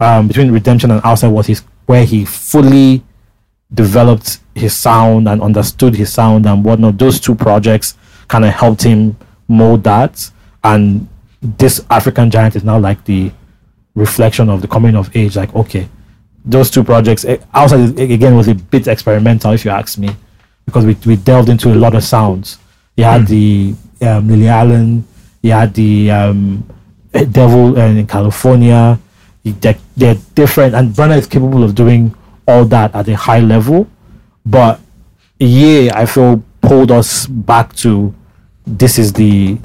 [0.00, 3.02] um, between redemption and outside was his where he fully
[3.72, 6.98] developed his sound and understood his sound and whatnot.
[6.98, 7.96] Those two projects
[8.28, 9.16] kind of helped him
[9.48, 10.30] mold that.
[10.62, 11.08] And
[11.42, 13.32] this African Giant is now like the
[13.94, 15.36] reflection of the coming of age.
[15.36, 15.88] Like, okay,
[16.44, 20.10] those two projects eh, outside eh, again was a bit experimental, if you ask me,
[20.66, 22.58] because we we delved into a lot of sounds.
[22.96, 25.06] You had the um, Lily Allen,
[25.42, 26.68] you had the um,
[27.12, 28.98] Devil uh, in California.
[29.44, 32.14] They're, they're different, and Burna is capable of doing
[32.48, 33.86] all that at a high level.
[34.46, 34.80] But
[35.38, 38.14] yeah, I feel pulled us back to
[38.66, 39.58] this is the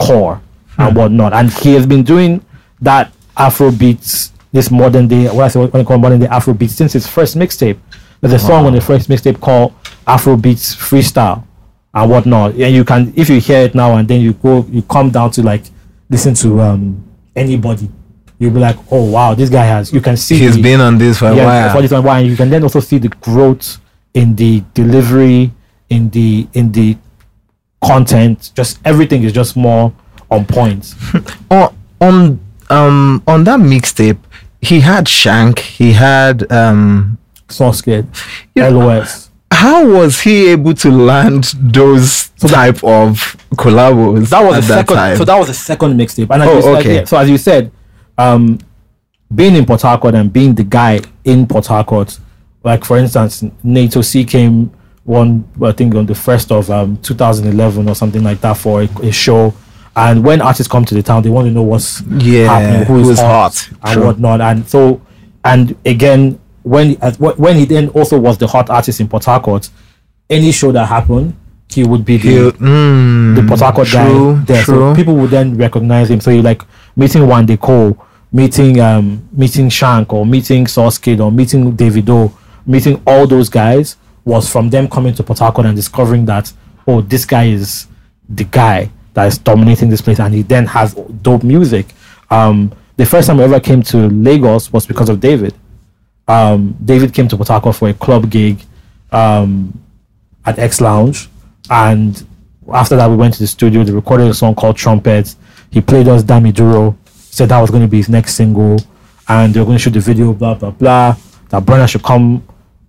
[0.00, 0.40] core
[0.78, 1.32] and whatnot.
[1.32, 2.44] And he has been doing
[2.80, 6.52] that Afro beats, this modern day, what I say, what I call modern day Afro
[6.54, 7.78] beats since his first mixtape.
[8.20, 9.72] There's a song on the first mixtape called
[10.06, 11.42] Afro Beats Freestyle
[11.94, 12.52] and whatnot.
[12.52, 15.30] And you can, if you hear it now and then you go, you come down
[15.32, 15.62] to like
[16.10, 17.02] listen to um
[17.34, 17.88] anybody.
[18.38, 19.90] You'll be like, oh wow, this guy has.
[19.92, 22.18] You can see He's the- been on this for a yeah, for this one, why?
[22.20, 23.78] And you can then also see the growth
[24.12, 25.50] in the delivery,
[25.88, 26.98] in the in the
[27.82, 28.50] content.
[28.54, 29.92] Just everything is just more
[30.30, 30.94] on point.
[31.50, 32.40] on on
[32.70, 34.18] um on that mixtape,
[34.62, 35.58] he had Shank.
[35.58, 37.18] He had um.
[38.54, 38.68] Yeah.
[38.68, 39.30] LOS.
[39.52, 44.74] How was he able to land those type of collabos That was at the that
[44.88, 44.96] second.
[44.96, 45.16] time?
[45.16, 46.28] So that was the second mixtape.
[46.30, 46.94] And Oh, you okay.
[46.96, 47.70] yeah, so as you said,
[48.16, 48.58] um,
[49.34, 52.18] being in Port Harcourt and being the guy in Port Harcourt,
[52.62, 54.70] like for instance, Naeto C came
[55.04, 58.88] one, I think on the first of um 2011 or something like that for a,
[59.02, 59.52] a show.
[59.96, 63.00] And when artists come to the town, they want to know what's Yeah, happening, who
[63.00, 63.68] is who's hot, hot.
[63.82, 64.04] and True.
[64.06, 64.40] whatnot.
[64.40, 65.00] And so,
[65.44, 69.68] and again, when when he then also was the hot artist in Port Harcourt,
[70.28, 71.34] any show that happened,
[71.68, 74.62] he would be the mm, the Port Harcourt true, guy there.
[74.62, 74.90] True.
[74.90, 76.20] So people would then recognize him.
[76.20, 76.62] So you like
[76.96, 77.98] meeting Wande Coal,
[78.32, 82.32] meeting um meeting Shank or meeting Sauce Kid or meeting David Davido,
[82.66, 86.52] meeting all those guys was from them coming to Port Harcourt and discovering that
[86.86, 87.86] oh this guy is
[88.28, 91.86] the guy that is dominating this place and he then has dope music.
[92.30, 95.54] Um the first time I ever came to Lagos was because of David.
[96.28, 98.62] Um David came to Harcourt for a club gig.
[99.12, 99.80] Um
[100.44, 101.28] at X Lounge,
[101.68, 102.26] and
[102.72, 103.84] after that we went to the studio.
[103.84, 105.36] They recorded a song called Trumpets.
[105.70, 106.96] He played us Dami Duro.
[107.06, 108.80] Said that was going to be his next single,
[109.28, 110.32] and they were going to shoot the video.
[110.32, 111.16] Blah blah blah.
[111.50, 112.42] That Burna should come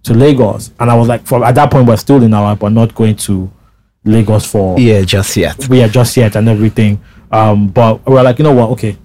[0.04, 2.96] to Lagos, and I was like, at that point we're still in our, but not
[2.96, 3.52] going to
[4.04, 5.68] Lagos for yeah, just yet.
[5.70, 7.00] we are just yet and everything.
[7.32, 8.70] Um, but we're like, you know what?
[8.72, 8.98] Okay,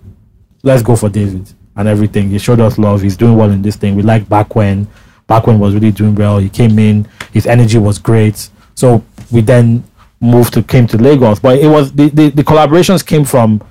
[0.63, 2.31] let's go for David and everything.
[2.31, 3.03] He showed us love.
[3.03, 3.95] He's doing well in this thing.
[3.95, 4.89] We like back when,
[5.27, 6.39] back when was really doing well.
[6.39, 7.07] He came in.
[7.33, 8.49] His energy was great.
[8.75, 9.85] So we then
[10.21, 11.39] moved to came to Lagos.
[11.41, 13.63] But it was the, the, the collaborations came from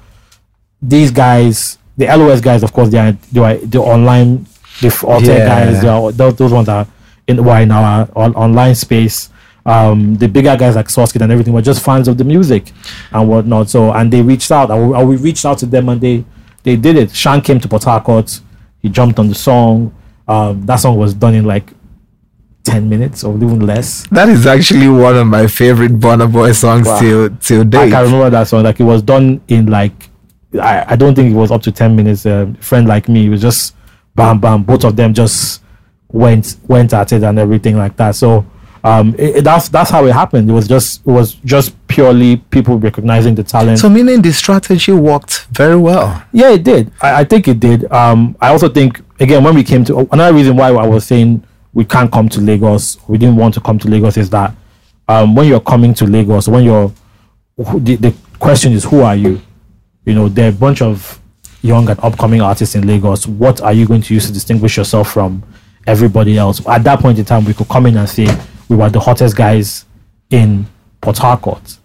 [0.81, 1.79] these guys.
[1.97, 4.45] The LOS guys, of course, they are they are the online,
[4.81, 5.45] the alter Yeah.
[5.47, 5.83] guys.
[5.83, 6.85] Are, those, those ones are
[7.27, 9.29] in were in our on, online space.
[9.65, 12.71] Um, the bigger guys like Sauce Kid and everything were just fans of the music
[13.11, 13.69] and whatnot.
[13.69, 16.23] So and they reached out, and we, and we reached out to them, and they
[16.63, 17.15] they did it.
[17.15, 18.39] Shan came to Port Harcourt.
[18.81, 19.95] He jumped on the song.
[20.27, 21.71] Um, that song was done in like
[22.63, 24.05] ten minutes or even less.
[24.09, 26.99] That is actually one of my favorite Burna Boy songs Wow.
[26.99, 27.89] till till I date.
[27.91, 28.63] can remember that song.
[28.63, 30.09] Like it was done in like
[30.61, 32.25] I, I don't think it was up to ten minutes.
[32.27, 33.75] A friend like me, it was just
[34.15, 34.63] bam bam.
[34.63, 35.63] Both of them just
[36.11, 38.15] went went at it and everything like that.
[38.15, 38.45] So
[38.85, 40.49] um, it, it- that's that's how it happened.
[40.49, 43.79] It was just it was just purely people recognizing the talent.
[43.79, 46.23] So meaning the strategy worked very well.
[46.31, 46.91] Yeah, it did.
[47.01, 47.91] I, I think it did.
[47.91, 51.43] Um, I also think again when we came to another reason why I was saying
[51.73, 54.53] we can't come to Lagos, we didn't want to come to Lagos is that
[55.09, 56.91] um, when you're coming to Lagos, when you're
[57.57, 59.41] the, the question is who are you?
[60.05, 61.19] You know, there are a bunch of
[61.61, 63.25] young and upcoming artists in Lagos.
[63.27, 65.41] What are you going to use to distinguish yourself from
[65.87, 66.65] everybody else?
[66.67, 68.27] At that point in time, we could come in and say
[68.69, 69.85] we were the hottest guys
[70.29, 70.65] in
[71.01, 71.77] Port Harcourt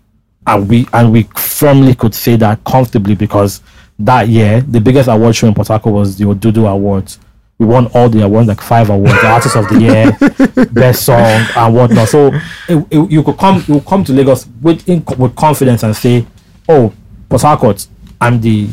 [0.47, 3.61] and we and we firmly could say that comfortably because
[3.99, 7.19] that year the biggest award show in Port Harcourt was the Odudu Awards.
[7.59, 11.19] We won all the awards, like five awards, the artist of the year, best song,
[11.19, 12.09] and whatnot.
[12.09, 12.29] So
[12.67, 16.25] it, it- you could come, you come to Lagos with in, with confidence and say,
[16.67, 16.91] "Oh,
[17.29, 17.87] Port Harcourt,
[18.19, 18.67] I'm the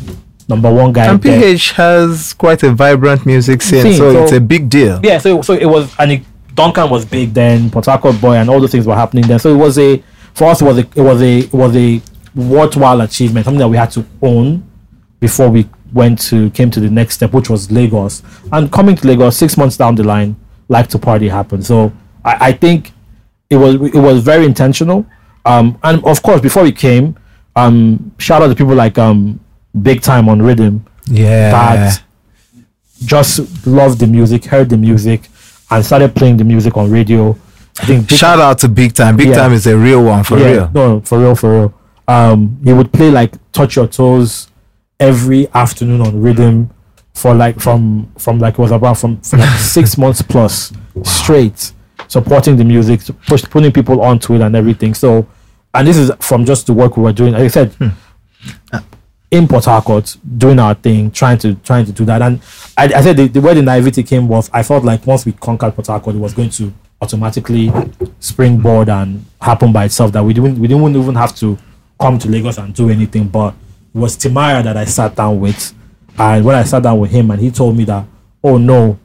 [0.48, 4.22] number one guy." And there." PH has quite a vibrant music scene, Scene, so, so-
[4.22, 5.00] it's a big deal.
[5.02, 6.22] yeah, so so it was, and it,
[6.58, 9.38] Duncan was big then, Port Harcourt boy, and all those things were happening then.
[9.38, 10.02] So it was a,
[10.34, 12.02] for us, it was a, it was a, it was a
[12.34, 14.68] worthwhile achievement, something that we had to own
[15.20, 18.22] before we went to came to the next step, which was Lagos.
[18.52, 20.36] And coming to Lagos six months down the line,
[20.68, 21.64] like to party happened.
[21.64, 21.92] So
[22.24, 22.92] I, I think
[23.50, 25.06] it was it was very intentional.
[25.46, 27.16] Um, and of course, before we came,
[27.56, 29.40] um, shout out to people like um,
[29.80, 31.50] Big Time on Rhythm Yeah.
[31.52, 32.02] that
[33.04, 35.28] just loved the music, heard the music,
[35.70, 37.36] and started playing the music on radio.
[37.80, 39.16] I think Big Shout out to Big Time.
[39.16, 39.36] Big Yeah.
[39.36, 40.70] Time is a real one for yeah, real.
[40.74, 41.74] No, for real, for real.
[42.08, 44.48] Um, he would play like Touch Your Toes
[44.98, 46.70] every afternoon on rhythm
[47.14, 50.72] for like from from like it was about from, from like six months plus
[51.04, 51.72] straight
[52.08, 54.94] supporting the music, push, putting people onto it and everything.
[54.94, 55.26] So,
[55.74, 57.34] and this is from just the work we were doing.
[57.34, 57.88] Like I said, hmm.
[59.30, 62.22] In Port Harcourt, doing our thing, trying to trying to do that.
[62.22, 62.40] And
[62.76, 65.32] I, I said the, the way the naivety came was I felt like once we
[65.32, 67.70] conquered Port Harcourt, it was going to automatically
[68.20, 70.12] springboard and happen by itself.
[70.12, 71.58] That we didn't we didn't even have to
[72.00, 73.28] come to Lagos and do anything.
[73.28, 73.54] But
[73.94, 75.74] it was Timaya that I sat down with,
[76.18, 78.06] and when I sat down with him, and he told me that,
[78.42, 78.98] oh no,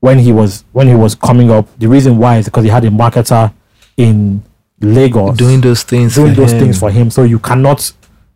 [0.00, 1.66] when he was when he was coming up.
[1.78, 3.52] The reason why is because he had a marketer
[3.96, 4.42] in
[4.80, 6.60] Lagos doing those things, doing those him.
[6.60, 7.10] things for him.
[7.10, 7.90] So you cannot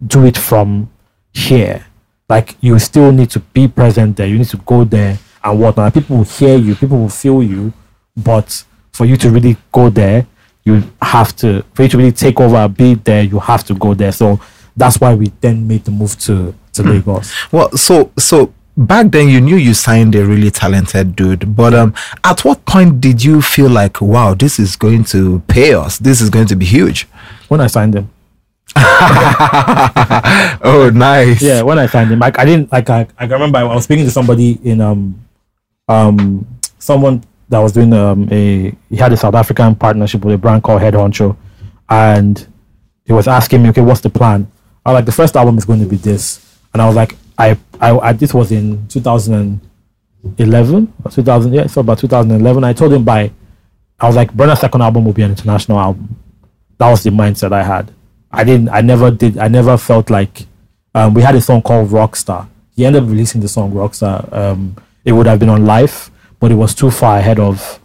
[0.06, 0.90] do it from
[1.32, 1.86] here.
[2.28, 4.26] Like you still need to be present there.
[4.26, 5.94] You need to go there and whatnot.
[5.94, 6.74] People will hear you.
[6.74, 7.72] People will feel you.
[8.16, 10.26] But for you to really go there,
[10.64, 11.64] you have to.
[11.74, 14.12] For you to really take over, be there, you have to go there.
[14.12, 14.40] So
[14.76, 16.90] that's why we then made the move to to mm.
[16.90, 17.34] Lagos.
[17.50, 21.92] Well, so so back then you knew you signed a really talented dude but um
[22.22, 26.20] at what point did you feel like wow this is going to pay us this
[26.20, 27.08] is going to be huge
[27.48, 28.08] when i signed him
[30.62, 31.42] oh nice.
[31.42, 34.04] Yeah when i signed him like i didn't like I, I remember i was speaking
[34.04, 35.26] to somebody in um
[35.88, 36.46] um
[36.78, 40.62] someone that was doing um a he had a south african partnership with a brand
[40.62, 41.36] called head honcho
[41.88, 42.46] and
[43.04, 44.50] he was asking me okay what's the plan?
[44.84, 47.16] I was like the first album is going to be this and i was like
[47.38, 52.92] I, I, I this was in 2011 or 2000 yeah so about 2011 I told
[52.92, 53.30] him by
[54.00, 56.16] I was like Burna's second album will be an international album.
[56.78, 57.92] That was the mindset I had
[58.30, 60.46] I didn't I never did I never felt like
[60.94, 64.76] um, we had a song called Rockstar he ended up releasing the song Rockstar um,
[65.04, 66.10] it would have been on live
[66.40, 67.80] but it was too far ahead of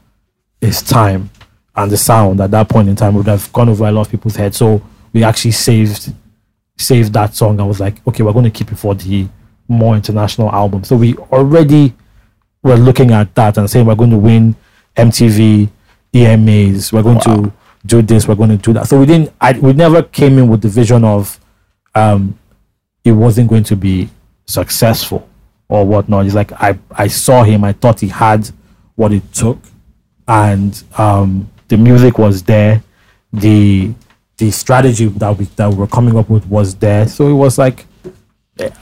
[0.61, 1.29] his time
[1.75, 4.11] and the sound at that point in time would have gone over a lot of
[4.11, 4.81] people's heads so
[5.13, 6.13] we actually saved
[6.77, 9.27] saved that song I was like okay we're going to keep it for the
[9.67, 10.83] more international album.
[10.83, 11.93] So we already
[12.61, 14.55] were looking at that and saying we're going to win
[14.95, 15.69] MTV,
[16.13, 17.35] EMAs, we're going wow.
[17.35, 17.53] to
[17.85, 18.87] do this, we're going to do that.
[18.87, 21.39] So we didn't, I, we never came in with the vision of
[21.95, 22.37] um,
[23.03, 24.09] it wasn't going to be
[24.45, 25.27] successful
[25.67, 26.25] or whatnot.
[26.25, 28.49] It's like I, I saw him, I thought he had
[28.95, 29.59] what it took,
[30.27, 32.83] and um, the music was there,
[33.31, 33.93] the
[34.37, 37.07] the strategy that we that we were coming up with was there.
[37.07, 37.85] So it was like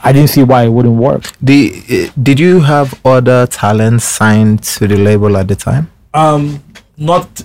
[0.04, 1.24] I didn't see why it wouldn't work.
[1.40, 5.90] The, did you have other talents signed to the label at the time?
[6.12, 6.62] Um,
[6.98, 7.42] not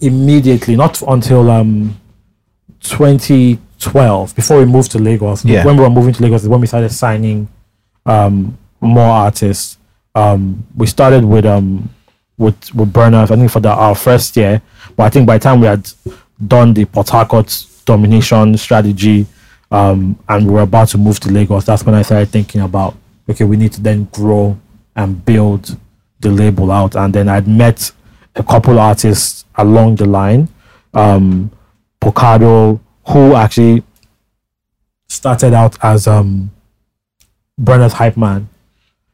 [0.00, 1.98] immediately, not until um
[2.80, 4.34] 2012.
[4.34, 5.64] Before we moved to Lagos, yeah.
[5.64, 7.48] when we were moving to Lagos, is when we started signing
[8.04, 9.78] um more artists.
[10.14, 11.90] Um, we started with um
[12.38, 14.62] with with Burna, I think for the our first year,
[14.96, 15.90] but I think by the time we had
[16.46, 19.26] done the Port Harcourt domination strategy
[19.70, 22.96] um, and we were about to move to Lagos, that's when I started thinking about
[23.28, 24.56] okay, we need to then grow
[24.94, 25.76] and build
[26.20, 26.94] the label out.
[26.96, 27.90] And then I'd met
[28.36, 30.48] a couple artists along the line,
[30.94, 31.50] um,
[32.00, 33.82] Pocado, who actually
[35.08, 36.50] started out as um,
[37.58, 38.48] Burna's hype man.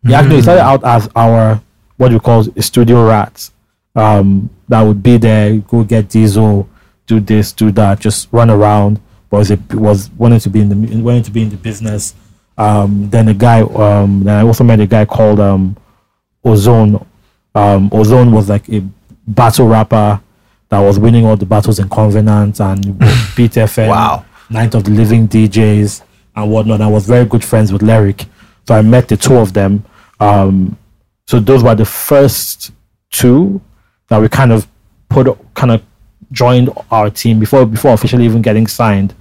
[0.02, 0.18] He mm.
[0.18, 1.60] actually started out as our
[1.96, 3.52] what we call studio rats.
[3.94, 6.68] Um, that would be there, go get diesel,
[7.06, 9.00] do this, do that, just run around
[9.32, 12.14] was it was wanting to be in the wanting to be in the business.
[12.58, 15.76] Um, then a guy, um, then I also met a guy called um,
[16.44, 17.04] Ozone.
[17.54, 18.82] Um, Ozone was like a
[19.26, 20.20] battle rapper
[20.68, 22.98] that was winning all the battles in Covenant and
[23.36, 24.24] Beat FM, wow.
[24.48, 26.02] Night of the Living DJs
[26.36, 26.80] and whatnot.
[26.80, 28.26] I was very good friends with Lyric,
[28.66, 29.84] so I met the two of them.
[30.18, 30.78] Um,
[31.26, 32.72] so those were the first
[33.10, 33.60] two
[34.08, 34.66] that we kind of
[35.08, 35.82] put kind of
[36.30, 39.14] joined our team before before officially even getting signed.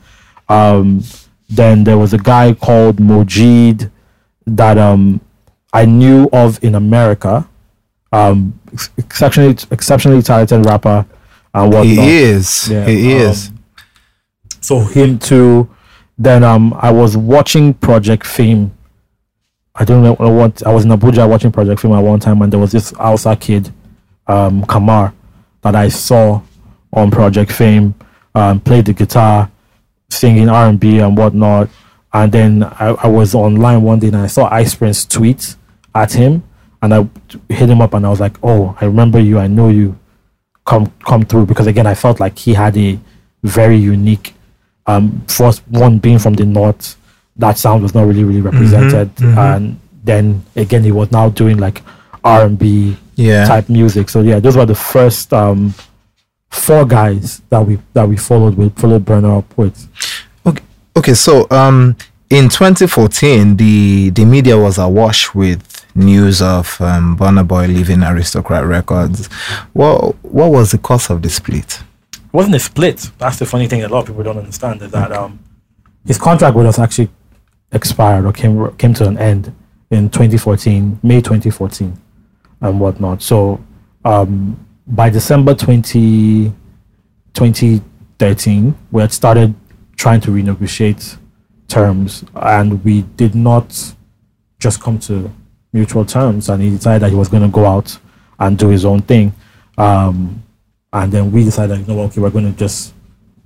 [0.49, 1.03] Um,
[1.49, 3.91] then there was a guy called Majeed
[4.47, 5.21] that um,
[5.73, 7.47] I knew of in America.
[8.11, 8.59] Um,
[8.97, 11.05] exceptionally, exceptionally talented rapper
[11.53, 11.85] and whatnot.
[11.85, 12.69] He is.
[12.69, 13.51] Yeah, he um, is.
[14.61, 15.69] So him too.
[16.17, 18.71] Then um, I was watching Project Fame.
[19.73, 22.51] I don't know what I was in Abuja watching Project Fame at one time, and
[22.51, 23.73] there was this Hausa kid,
[24.27, 25.13] um, Kamar,
[25.61, 26.41] that I saw
[26.93, 27.95] on Project Fame.
[28.33, 29.51] Um, played the guitar
[30.09, 31.69] singing R and B and whatnot.
[32.13, 35.55] And then I, I, was online one day and I saw Ice Prince tweet
[35.95, 36.43] at him,
[36.81, 37.07] and I
[37.49, 39.39] hit him up and I was like, "Oh, I remember you.
[39.39, 39.97] I know you.
[40.65, 42.99] Come come through." Because again, I felt like he had a
[43.43, 44.35] very unique.
[44.87, 46.97] Um, first one being from the north,
[47.37, 49.37] that sound was not really really mm-hmm, represented, mm-hmm, mm-hmm.
[49.37, 51.81] and then again he was now doing like
[52.23, 52.97] R and B
[53.45, 54.09] type music.
[54.09, 55.73] So yeah, those were the first um,
[56.49, 59.87] four guys that we that we followed with followed Burna up with.
[60.45, 60.63] Okay,
[60.97, 61.95] Okay, so um,
[62.29, 68.65] in 2014, the the media was awash with news of um, Burna Boy leaving Aristocrat
[68.65, 69.27] Records.
[69.73, 71.81] What what was the cause of the split?
[72.13, 73.11] It wasn't a split.
[73.17, 75.39] That's the funny thing a lot of people don't understand is that um,
[76.05, 77.09] his contract with us actually
[77.71, 79.53] expired or came came to an end
[79.89, 81.99] in 2014, May 2014,
[82.61, 83.21] and whatnot.
[83.21, 83.61] So
[84.05, 86.51] um, by December 20,
[87.33, 89.53] 2013, we had started
[89.97, 91.17] trying to renegotiate
[91.67, 93.93] terms, and we did not
[94.59, 95.31] just come to
[95.73, 96.49] mutual terms.
[96.49, 97.97] And he decided that he was going to go out
[98.39, 99.33] and do his own thing.
[99.77, 100.43] Um,
[100.93, 102.93] and then we decided, you know, okay, we're going to just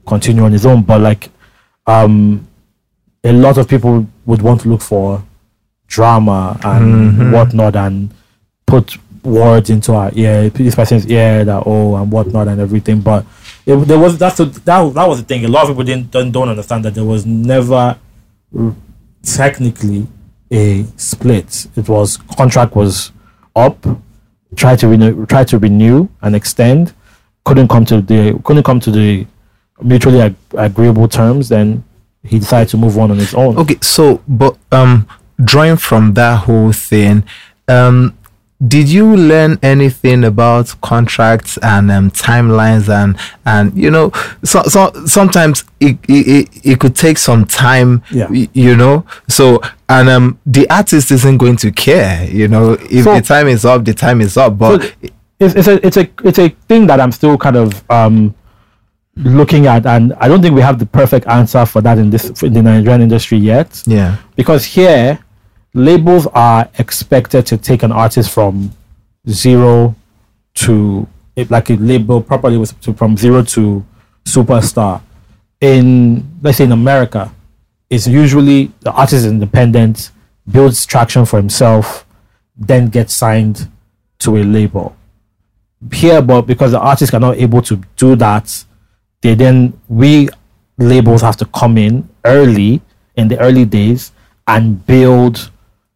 [0.07, 0.81] continue on his own.
[0.83, 1.29] But like,
[1.87, 2.47] um,
[3.23, 5.23] a lot of people would want to look for
[5.87, 7.31] drama and Mhm.
[7.31, 8.11] whatnot and
[8.65, 13.01] put words into our ear, this person's ear that oh and whatnot and everything.
[13.01, 13.25] But
[13.65, 15.45] it, there was that's the, that that was the thing.
[15.45, 17.97] A lot of people didn't don't, don't understand that there was never
[19.23, 20.07] technically
[20.51, 21.67] a split.
[21.75, 23.11] It was contract was
[23.55, 23.85] up,
[24.55, 26.93] tried to renew, try to renew and extend,
[27.45, 29.25] couldn't come to the couldn't come to the
[29.81, 31.49] mutually ag- agreeable terms.
[31.49, 31.83] Then
[32.23, 33.57] he decided to move on on his own.
[33.57, 35.07] Okay, so but um,
[35.43, 37.23] drawing from that whole thing,
[37.67, 38.17] um,
[38.65, 44.11] did you learn anything about contracts and um, timelines and and you know
[44.43, 48.29] so, so sometimes it, it it- could take some time Yeah.
[48.31, 53.15] you know so and um the artist isn't going to care you know if So-
[53.15, 54.89] the time is up the time is up but So
[55.39, 58.33] it's, it's a it's a it's a thing that I'm still kind of um
[59.17, 62.41] looking at, and I don't think we have the perfect answer for that in this
[62.43, 63.81] in the Nigerian industry yet.
[63.85, 65.19] yeah because here
[65.75, 68.71] labels are expected to take an artist from
[69.29, 69.93] zero
[70.53, 71.05] to
[71.49, 73.85] like a label properly was to from zero to
[74.23, 75.01] superstar.
[75.59, 77.31] In let's say in america
[77.89, 80.11] it's usually the artist is independent
[80.49, 82.05] builds traction for himself
[82.57, 83.69] then gets signed
[84.19, 84.95] to a label.
[85.91, 88.63] Here but because the artists are not able to do that
[89.19, 90.29] they then we
[90.77, 92.81] labels have to come in early
[93.17, 94.13] in the early days
[94.47, 95.51] and build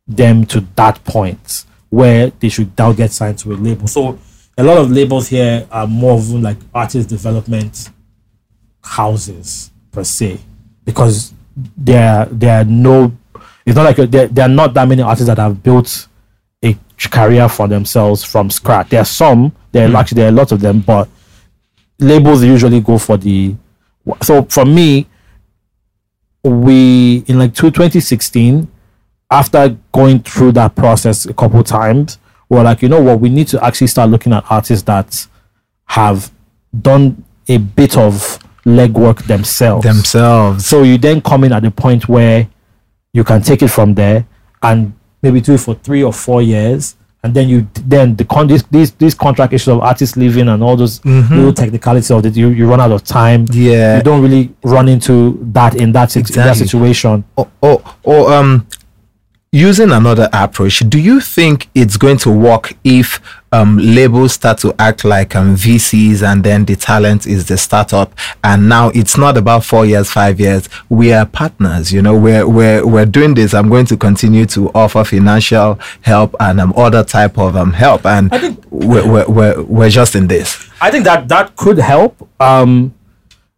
[0.10, 3.88] them to that point where they should now get signed to a label.
[3.88, 4.20] So
[4.58, 7.90] a lot of labels here are more of like artist development
[8.84, 10.40] houses per se
[10.84, 11.34] because
[11.78, 13.12] there there are no
[13.66, 16.08] it's not like there, there are not that many artists that have built
[16.64, 16.76] a
[17.12, 18.90] career for themselves from scratch.
[18.90, 19.96] There are some, there are hmm.
[19.96, 21.08] actually there are a lot of them, but
[22.00, 23.56] labels usually go for the
[24.22, 25.06] so for me
[26.44, 28.68] we in like two- 2016
[29.32, 32.18] after going through that process a couple times
[32.50, 35.28] we're like you know what we need to actually start looking at artists that
[35.86, 36.32] have
[36.82, 42.08] done a bit of legwork themselves themselves so you then come in at the point
[42.10, 42.48] where
[43.14, 44.26] you can take it from there
[44.62, 46.96] and maybe do it for three or four years.
[47.24, 50.64] And then you then the con these these, these contract issues of artists leaving and
[50.64, 53.46] all those little technicalities of it, you, you run out of time.
[53.52, 53.98] Yeah.
[53.98, 57.26] You don't really run into that in that, sit- in that situation.
[57.36, 58.68] or, or, or um
[59.52, 63.20] using another approach do you think it's going to work if
[63.52, 68.14] um labels start to act like um vcs and then the talent is the startup
[68.44, 72.48] and now it's not about four years five years we are partners you know we're
[72.48, 77.04] we're, we're doing this i'm going to continue to offer financial help and um, other
[77.04, 80.92] type of um help and I think- we're, we're, we're, we're just in this I
[80.92, 82.26] think that that could help.
[82.40, 82.94] Um,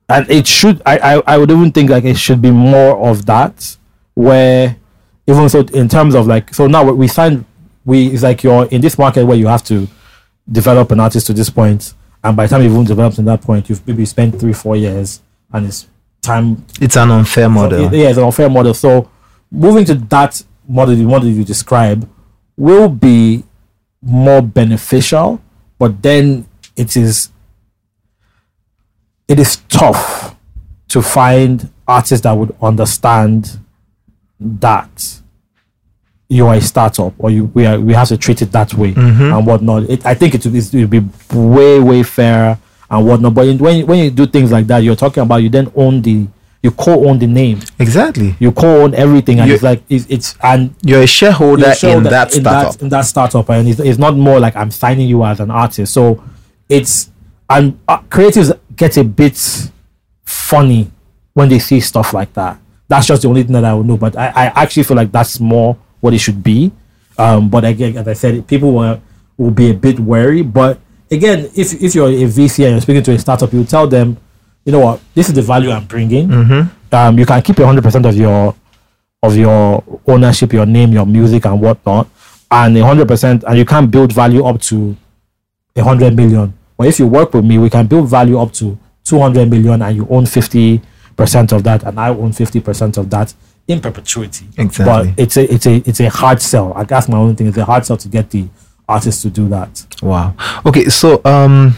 [0.10, 0.82] and it should.
[0.88, 3.78] I, I I would even think like it should be more of that,
[4.16, 4.76] where
[5.28, 7.46] even so in terms of like so now we signed
[7.86, 9.88] we it's like you're in this market where you have to
[10.52, 11.94] develop an artist to this point,
[12.24, 14.76] and by the time you've even developed in that point, you've maybe spent three four
[14.76, 15.22] years,
[15.54, 15.88] and it's
[16.22, 18.74] time it's an unfair model yeah, it's an unfair model.
[18.74, 19.10] So
[19.50, 22.10] moving to that model, the model you describe,
[22.58, 23.44] will be
[24.02, 25.42] more beneficial,
[25.80, 27.30] but then it is
[29.28, 30.36] it is tough
[30.90, 33.61] to find artists that would understand
[34.42, 35.20] that
[36.30, 38.94] you are a startup or you we are we have to treat it that way
[39.36, 39.84] and whatnot.
[39.90, 41.00] It, I think it would, be
[41.34, 42.58] way way fairer
[42.90, 43.34] and whatnot.
[43.34, 45.72] But in, when you- when you do things like that, you're talking about you then
[45.76, 46.28] own the
[46.64, 50.74] you co-own the name, exactly you co-own everything, and You- it's like it's, it's and
[50.84, 53.80] you're a shareholder you show in that in startup that in that startup, and it's,
[53.80, 55.92] it's not more like I'm signing you as an artist.
[55.94, 56.24] So
[56.70, 57.10] it's
[57.50, 59.38] and uh, creatives get a bit
[60.24, 60.90] funny
[61.34, 62.58] when they see stuff like that.
[62.92, 63.96] That's just the only thing that I would know.
[63.96, 66.72] But I, I actually feel like that's more what it should be.
[67.18, 69.02] Um, but again, as I said, people will,
[69.38, 70.42] will be a bit wary.
[70.44, 70.78] But
[71.10, 74.18] again, if if you're a VC and you're speaking to a startup, you tell them,
[74.66, 76.28] you know what, this is the value I'm bringing.
[76.92, 78.54] um, you can keep hundred percent of your
[79.24, 82.08] of your ownership, your name, your music, and whatnot,
[82.50, 84.98] and hundred percent, and you can build value up to
[85.78, 86.54] a hundred million.
[86.78, 89.82] But if you work with me, we can build value up to two hundred million,
[89.82, 90.82] and you own fifty
[91.22, 93.34] percent of that, and I own fifty percent of that
[93.68, 94.48] in perpetuity.
[94.58, 95.14] Exactly.
[95.14, 96.74] But it's a it's a it's a hard sell.
[96.74, 97.48] I guess my own thing.
[97.48, 98.48] It's a hard sell to get the
[98.88, 99.86] artist to do that.
[100.02, 100.36] Wow.
[100.66, 101.76] Okay, so um,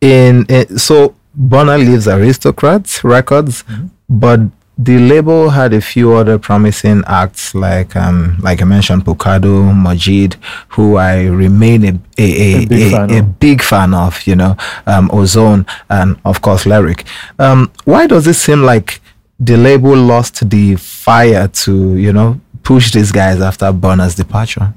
[0.00, 3.64] in, in so Burna leaves Aristocrats Records,
[4.08, 4.40] but
[4.76, 10.34] the label had a few other promising acts like um like I mentioned Pocado, Majeed,
[10.68, 13.38] who I remain a a, a, A big a, fan a of.
[13.40, 14.56] big fan of, you know,
[14.86, 17.04] um Ozone and of course Lyric.
[17.38, 19.00] Um why does it seem like
[19.38, 24.72] the label lost the fire to, you know, push these guys after Burna's departure?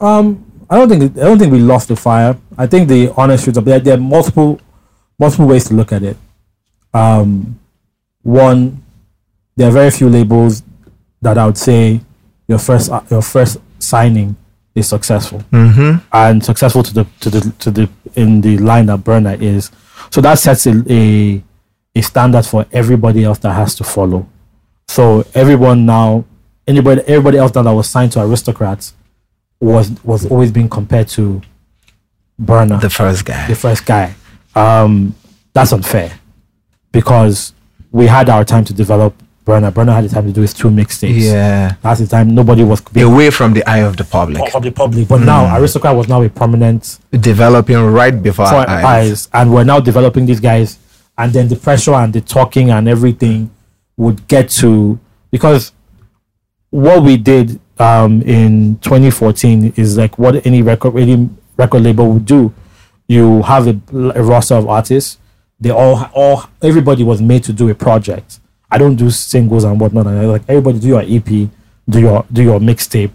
[0.00, 2.36] Um, I don't think I don't think we lost the fire.
[2.56, 4.60] I think the honest truth of there, there are multiple
[5.18, 6.16] multiple ways to look at it.
[6.94, 7.58] Um,
[8.22, 8.82] one,
[9.56, 10.62] there are very few labels
[11.22, 12.00] that I would say
[12.48, 14.36] your first uh, your first signing
[14.74, 16.04] is successful Mm-hmm.
[16.12, 19.70] and successful to the to the to the in the line that Burna is.
[20.10, 21.42] So that sets a, a
[21.94, 24.28] a standard for everybody else that has to follow.
[24.88, 26.24] So everyone now,
[26.66, 28.94] anybody everybody else that was signed to aristocrats
[29.60, 31.40] was was always being compared to
[32.40, 33.48] Burna, The first guy.
[33.48, 34.14] the first guy.
[34.54, 35.14] Um,
[35.54, 36.12] that's unfair
[36.92, 37.54] because
[37.90, 39.14] we had our time to develop
[39.46, 39.70] Burna.
[39.72, 41.20] Burna had the time to do his two mixtapes.
[41.22, 41.76] Yeah.
[41.80, 44.42] That's the time nobody was Away from the eye of the public.
[44.54, 45.06] of the public.
[45.06, 48.84] But now aristocrat was now a prominent Developing right before our our eyes.
[48.84, 50.78] eyes, and we're now developing these guys,
[51.16, 53.50] and then the pressure and the talking and everything
[53.96, 54.98] would get to
[55.30, 55.72] because
[56.70, 62.26] what we did um, in 2014 is like what any record any record label would
[62.26, 62.52] do.
[63.08, 63.80] You have a,
[64.16, 65.18] a roster of artists.
[65.60, 68.40] They all all everybody was made to do a project.
[68.70, 70.06] I don't do singles and whatnot.
[70.06, 71.24] And like everybody do your EP,
[71.88, 73.12] do your do your mixtape,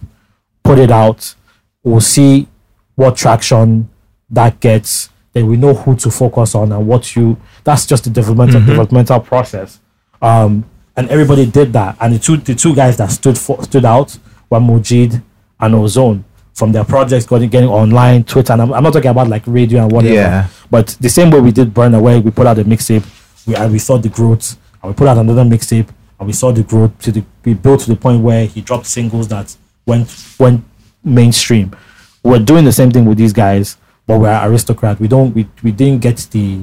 [0.63, 1.35] put it out.
[1.83, 2.47] We'll see
[2.95, 3.89] what traction
[4.29, 5.09] that gets.
[5.33, 7.37] Then we know who to focus on and what you.
[7.63, 9.79] That's just the developmental developmental process.
[10.21, 11.97] Um, and everybody did that.
[11.99, 14.17] And the two the two guys that stood for, stood out
[14.49, 15.21] were Majeed
[15.59, 18.53] and Ozone from their projects going getting online, Twitter.
[18.53, 20.13] And I'm, I'm not talking about like radio and whatever.
[20.13, 20.47] Yeah.
[20.69, 23.05] But the same way we did Burna, where we put out a mixtape,
[23.47, 26.51] we and we saw the growth, and we put out another mixtape, and we saw
[26.51, 29.55] the growth to the we built to the point where he dropped singles that
[29.85, 30.63] went went
[31.03, 31.75] mainstream.
[32.23, 34.99] We're doing the same thing with these guys, but we're aristocrat.
[34.99, 36.61] We don't we, we didn't get the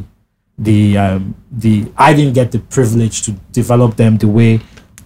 [0.58, 4.60] the um the I didn't get the privilege to develop them the way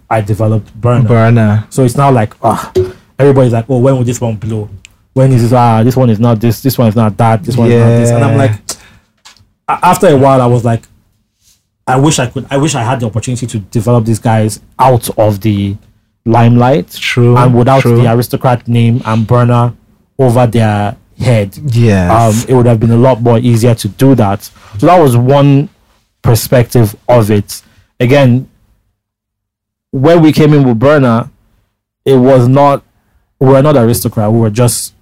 [0.08, 1.06] I developed Burna.
[1.06, 1.72] Burna.
[1.72, 2.72] So it's now like ah,
[3.18, 4.68] everybody's like, oh, when will this one blow?
[5.14, 5.52] When is this?
[5.52, 6.62] Ah, this one is not this.
[6.62, 7.42] This one is not that.
[7.42, 8.10] This one is not this.
[8.10, 8.52] And I'm like,
[9.68, 10.82] after a while, I was like,
[11.93, 12.47] I wish I could.
[12.51, 15.76] I wish I had the opportunity to develop these guys out of the
[16.24, 17.36] limelight, True.
[17.36, 17.97] and without true.
[18.01, 19.76] the aristocrat name and Burna
[20.18, 21.57] over their head.
[21.72, 22.11] Yes.
[22.45, 24.43] Um, it would have been a lot more easier to do that.
[24.78, 25.68] So that was one
[26.22, 27.62] perspective of it.
[28.01, 28.49] Again,
[29.90, 31.30] when we came in with Burna,
[32.05, 32.84] it was not
[33.38, 34.30] we were not aristocrat.
[34.32, 34.95] We were just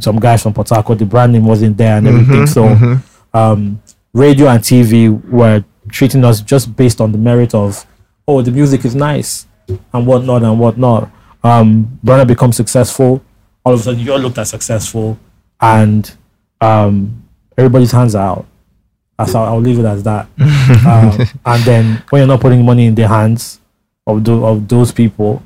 [0.00, 0.98] some guys from Port Harcourt.
[0.98, 2.46] The brand name wasn't there and everything.
[2.46, 2.98] so
[3.34, 3.82] um,
[4.14, 5.62] radio and TV were
[5.92, 7.86] treating us just based on the merit of
[8.26, 9.46] oh the music is nice
[9.92, 11.10] and whatnot and whatnot.
[11.44, 13.22] Um, Burna becomes successful.
[13.64, 15.18] All of a sudden, you're looked at successful,
[15.60, 16.12] and
[16.60, 17.24] um,
[17.56, 18.46] everybody's hands are out.
[19.18, 20.26] That's how I'll leave it as that.
[20.86, 23.60] um, and then when you're not putting money in the hands
[24.06, 25.42] of those, of those people,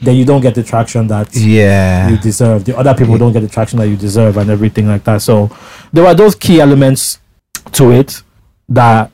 [0.00, 2.08] then you don't get the traction that yeah.
[2.08, 2.64] you deserve.
[2.64, 5.22] The other people don't get the traction that you deserve and everything like that.
[5.22, 5.50] So
[5.92, 7.18] there were those key elements
[7.72, 8.22] to it
[8.68, 9.10] that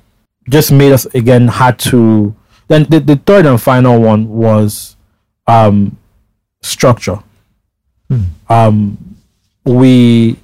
[0.48, 2.34] just made us again had to
[2.68, 4.96] then the, the third and final one was
[5.46, 5.96] um
[6.62, 7.18] structure.
[8.48, 9.16] Um
[9.64, 10.36] we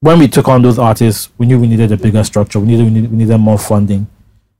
[0.00, 2.58] when we took on those artists, we knew we needed a bigger structure.
[2.58, 4.06] We needed we needed, we needed more funding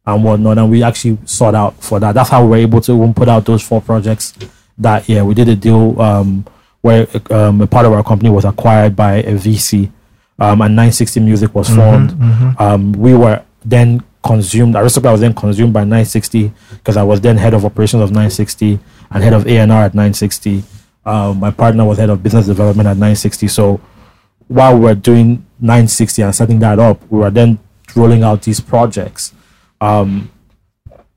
[0.06, 2.12] and whatnot, and we actually sought out for that.
[2.12, 4.34] That's how we were able to even put out those four projects
[4.78, 5.24] that year.
[5.24, 6.44] We did a deal um,
[6.80, 9.90] where um, a part of our company was acquired by a VC,
[10.38, 12.10] um, and 960 Music was formed.
[12.60, 14.76] Um, we were then consumed.
[14.76, 18.78] Aristocrat was then consumed by 960 because I was then head of operations of 960
[19.10, 20.62] and head of A&R at 960.
[21.04, 23.48] Um, my partner was head of business development at 960.
[23.48, 23.80] So
[24.48, 27.58] while we were doing 960 and setting that up, we were then
[27.96, 29.32] rolling out these projects.
[29.80, 30.30] Um,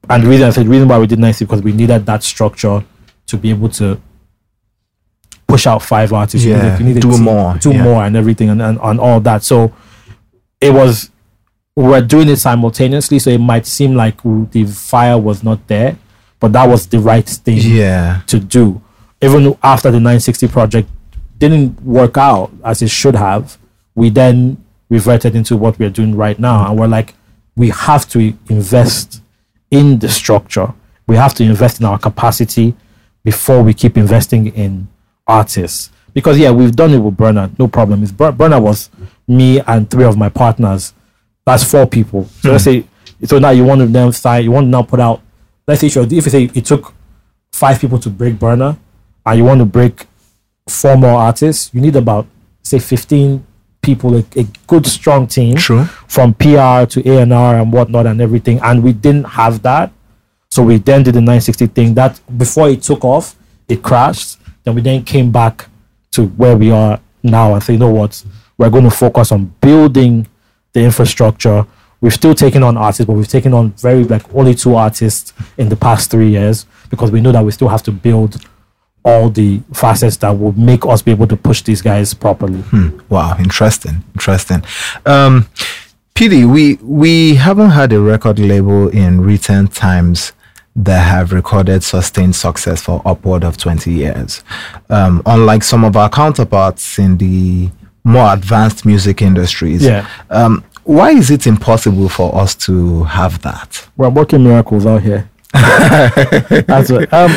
[0.09, 2.23] and the reason I said the reason why we did 960 because we needed that
[2.23, 2.83] structure
[3.27, 3.99] to be able to
[5.47, 6.45] push out five artists.
[6.45, 7.83] You Yeah, needed- you needed do team- more, do yeah.
[7.83, 9.43] more, and everything, and, and and all that.
[9.43, 9.73] So
[10.61, 11.09] it was
[11.83, 14.21] were doing it simultaneously, so it might seem like
[14.51, 15.97] the fire was not there,
[16.39, 18.21] but that was the right thing Yeah.
[18.27, 18.81] to do.
[19.21, 20.89] Even after the 960 project
[21.37, 23.57] didn't work out as it should have,
[23.93, 24.57] we then
[24.89, 26.69] reverted into what we're doing right now.
[26.69, 27.13] And we're like,
[27.57, 29.21] we have to invest
[29.71, 30.73] in the structure.
[31.07, 32.73] We have to invest in our capacity
[33.23, 34.87] before we keep investing in
[35.27, 35.91] artists.
[36.13, 38.05] Because yeah, we've done it with Burna, no problem.
[38.05, 38.89] Bur- Burna was
[39.27, 40.93] me and three of my partners,
[41.45, 42.25] that's four people.
[42.41, 42.81] So let's hmm.
[42.81, 42.87] say,
[43.25, 45.21] so now you want to then sign, you want to now put out,
[45.67, 46.93] let's say, if you say it took
[47.51, 48.77] five people to break Burna,
[49.25, 50.07] and you want to break
[50.67, 52.27] four more artists, you need about
[52.61, 53.45] say 15
[53.81, 55.85] people, a, a good strong team True.
[56.07, 58.59] from PR to A&R and whatnot and everything.
[58.61, 59.91] And we didn't have that.
[60.49, 63.35] So we then did the 960 thing that before it took off,
[63.67, 64.37] it crashed.
[64.63, 65.67] Then we then came back
[66.11, 68.23] to where we are now and say, you know what,
[68.57, 70.27] we're going to focus on building
[70.75, 71.65] the infrastructure.
[72.01, 75.69] We've still taken on artists, but we've taken on very like only two artists in
[75.69, 78.45] the past three years because we know that we still have to build
[79.03, 82.63] all the facets that will make us be able to push these guys properly.
[83.09, 84.63] Wow, interesting, interesting.
[85.05, 85.47] Um,
[86.13, 90.33] PD, we we haven't had a record label in recent times
[90.75, 94.43] that have recorded sustained success for upward of 20 years.
[94.89, 97.69] Um, unlike some of our counterparts in the
[98.05, 99.83] more advanced music industries.
[99.83, 100.07] Yeah.
[100.29, 103.85] Um, why is it impossible for us to have that?
[103.97, 105.29] We're working miracles out here.
[105.53, 106.91] That's.
[106.91, 107.31] Um,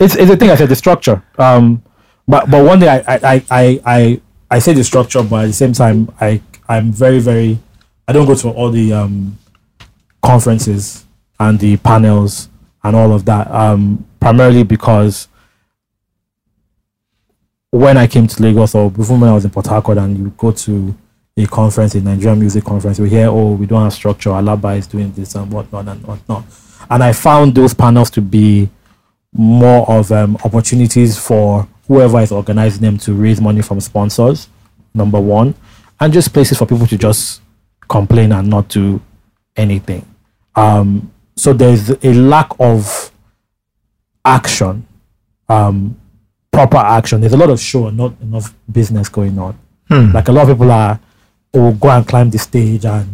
[0.00, 0.50] it's it's a thing.
[0.50, 1.22] I said the structure.
[1.38, 1.82] Um,
[2.26, 5.46] but but one day I I I I I, I say the structure, but at
[5.46, 7.58] the same time I I'm very very
[8.08, 9.38] I don't go to all the um
[10.22, 11.04] conferences
[11.38, 12.48] and the panels
[12.82, 13.48] and all of that.
[13.50, 15.28] Um, primarily because
[17.72, 20.32] when I came to Lagos or before when I was in Port Harcourt and you
[20.36, 20.94] go to
[21.38, 24.86] a conference, a Nigerian music conference, we hear, oh, we don't have structure, Alaba is
[24.86, 26.44] doing this and whatnot and whatnot.
[26.90, 28.68] And I found those panels to be
[29.32, 34.48] more of um, opportunities for whoever is organizing them to raise money from sponsors,
[34.92, 35.54] number one,
[35.98, 37.40] and just places for people to just
[37.88, 39.00] complain and not do
[39.56, 40.06] anything.
[40.54, 43.10] Um, so there's a lack of
[44.26, 44.86] action,
[45.48, 45.98] um,
[46.52, 47.20] proper action.
[47.20, 49.58] There's a lot of show and not enough business going on.
[50.12, 50.98] Like a lot of people are,
[51.52, 53.08] will go and climb the stage and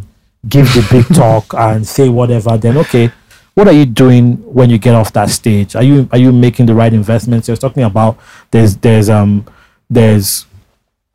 [0.49, 2.57] give the big talk and say whatever.
[2.57, 3.11] Then okay,
[3.55, 5.75] what are you doing when you get off that stage?
[5.75, 7.49] Are you are you making the right investments?
[7.49, 8.19] You're talking about
[8.53, 9.45] there's there's um
[9.91, 10.47] there's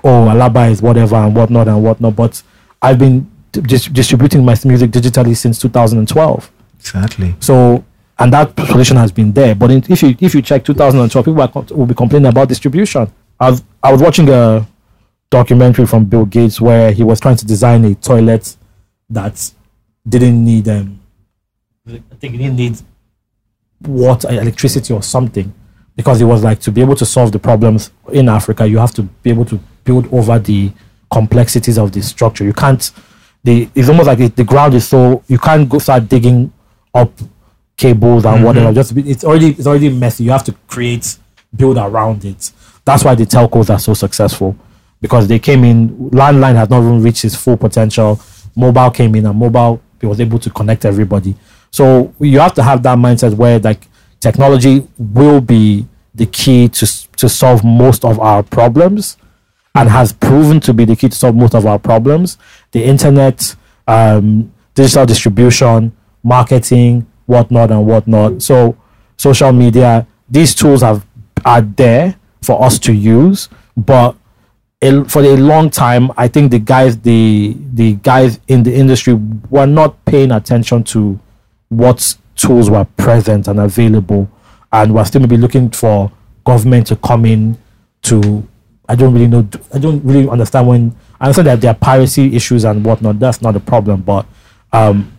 [0.04, 2.16] oh Alaba is whatever and whatnot and whatnot.
[2.18, 2.44] But
[2.82, 6.52] I've been dis- distributing my music digitally since 2012.
[6.80, 7.36] Exactly.
[7.40, 7.86] So,
[8.20, 9.56] and that solution has been there.
[9.56, 13.12] But in, if you if you check 2012, people are, will be complaining about distribution.
[13.40, 14.68] I've, I was watching a
[15.30, 18.56] documentary from Bill Gates where he was trying to design a toilet
[19.10, 19.52] that
[20.08, 21.00] didn't need um,
[21.88, 22.82] I think it didn't need
[23.86, 25.54] water, electricity, or something,
[25.96, 28.94] because it was like to be able to solve the problems in Africa, you have
[28.94, 30.72] to be able to build over the
[31.12, 32.46] complexities of the structure.
[32.46, 32.92] You can't.
[33.44, 36.54] The it's almost like it, the ground is so you can't go start digging
[36.94, 37.12] up
[37.78, 38.74] cables and whatever.
[38.74, 40.24] Just it's already it's already messy.
[40.26, 41.18] You have to create
[41.56, 42.52] build around it.
[42.86, 44.56] That's why the telcos are so successful
[45.02, 46.10] because they came in.
[46.12, 48.20] Landline has not even reached its full potential.
[48.56, 51.34] Mobile came in and mobile it was able to connect everybody.
[51.72, 53.88] So you have to have that mindset where like
[54.20, 56.86] technology will be the key to
[57.18, 59.18] to solve most of our problems
[59.76, 62.38] and has proven to be the key to solve most of our problems.
[62.72, 63.56] The internet,
[63.88, 68.42] um, digital distribution, marketing, whatnot and whatnot.
[68.42, 68.78] So
[69.18, 71.06] social media, these tools have
[71.46, 74.16] are there for us to use, but
[75.08, 79.14] for a long time, I think the guys, the the guys in the industry
[79.50, 81.20] were not paying attention to
[81.70, 84.30] what tools were present and available,
[84.74, 86.12] and we're still maybe looking for
[86.46, 87.58] government to come in
[88.04, 88.46] to.
[88.90, 89.48] I don't really know.
[89.74, 93.20] I don't really understand when I understand that there are piracy issues and whatnot.
[93.20, 94.26] That's not a problem, but
[94.74, 95.13] um,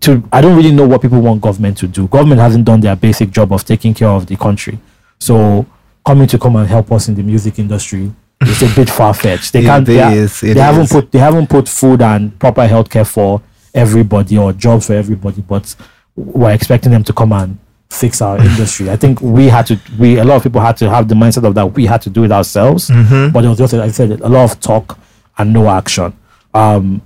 [0.00, 2.08] to I don't really know what people want government to do.
[2.08, 4.78] Government hasn't done their basic job of taking care of the country.
[5.18, 5.66] So
[6.06, 9.52] coming to come and help us in the music industry is a bit far fetched.
[9.52, 9.84] They It can't.
[9.86, 10.92] They, is, it they haven't is.
[10.92, 13.42] put they haven't put food and proper healthcare for
[13.74, 15.74] everybody or jobs for everybody, but
[16.16, 17.58] we're expecting them to come and
[17.90, 18.90] fix our industry.
[18.90, 19.78] I think we had to.
[19.98, 22.10] We a lot of people had to have the mindset of that we had to
[22.10, 22.88] do it ourselves.
[22.88, 24.98] But it was just like I said a lot of talk
[25.36, 26.16] and no action.
[26.54, 27.02] Um,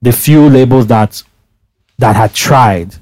[0.00, 1.22] the few labels that
[1.98, 2.94] that had tried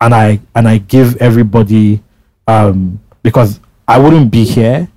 [0.00, 2.02] and i and i give everybody
[2.46, 4.88] um because i wouldn't be here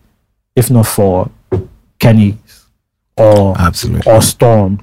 [0.56, 1.30] if not for
[2.00, 2.38] kenny
[3.18, 4.12] or Absolutely.
[4.12, 4.80] or storm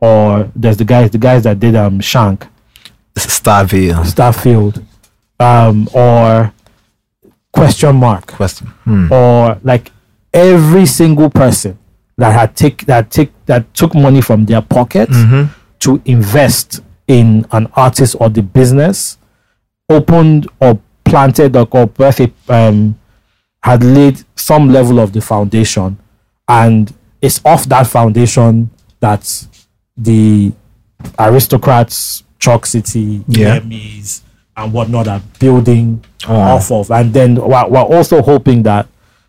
[0.00, 2.46] or there's the guys the guys that did um shank
[3.16, 4.04] Starville.
[4.04, 4.84] starfield
[5.40, 6.52] um or
[7.52, 8.66] question mark Question.
[8.84, 9.10] Hmm.
[9.12, 9.90] or like
[10.32, 11.78] every single person
[12.18, 15.52] that had take that take that took money from their pocket Mm-hmm.
[15.80, 19.18] to invest in an artist or the business
[19.88, 22.98] opened or planted or, or birth um,
[23.62, 25.96] had laid some level of the foundation
[26.48, 26.92] and
[27.22, 28.68] it's off that foundation
[29.00, 29.46] that
[29.96, 30.52] the
[31.18, 33.58] aristocrats Choc City Yeah.
[33.60, 34.22] EMEs
[34.56, 36.34] and whatnot are building Oh.
[36.34, 38.88] off of and then we're, we're also hoping that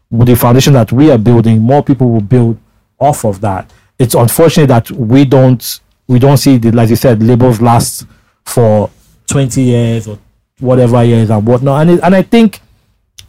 [0.10, 2.58] with the foundation that we are building more people will build
[3.00, 3.70] off of that
[4.00, 8.06] it's unfortunate that we don't we don't see the like you said labels last
[8.46, 8.90] for
[9.28, 10.18] 20 years or
[10.60, 11.82] whatever years and whatnot.
[11.82, 12.62] And it, and i think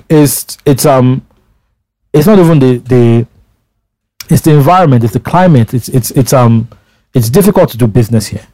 [0.09, 1.25] it's it's um
[2.13, 3.27] it's not even the the
[4.31, 5.75] it's the environment it's the climate.
[5.75, 6.69] It's it's it's um
[7.15, 8.47] it's difficult to do business here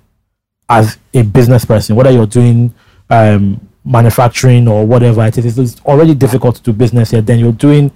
[0.68, 2.75] as a business person whether you're doing
[3.11, 5.59] um manufacturing or whatever it is.
[5.59, 7.20] It's already difficult to do business here.
[7.20, 7.91] Then you're doing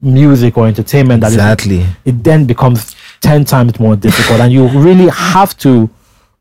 [0.00, 1.84] music or entertainment that is Exactly.
[2.06, 5.88] it then becomes 10 times more difficult and you really have to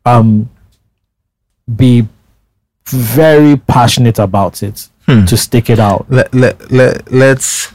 [0.05, 0.49] um,
[1.75, 2.07] be
[2.87, 4.87] very passionate about it
[5.25, 7.73] to stick it out let, let, let, let's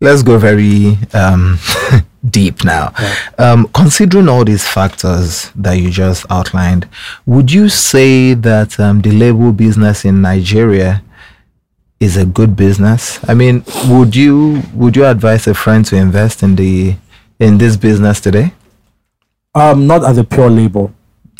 [0.00, 1.58] let's go very um,
[2.30, 2.92] deep now.
[3.38, 6.88] Um, considering all these factors that you just outlined,
[7.24, 11.02] would you say that um, the label business in Nigeria
[11.98, 13.18] is a good business?
[13.28, 16.94] I mean, would you would you advise a friend to invest in the
[17.38, 18.52] in this business today?
[19.54, 20.92] um, not as a pure label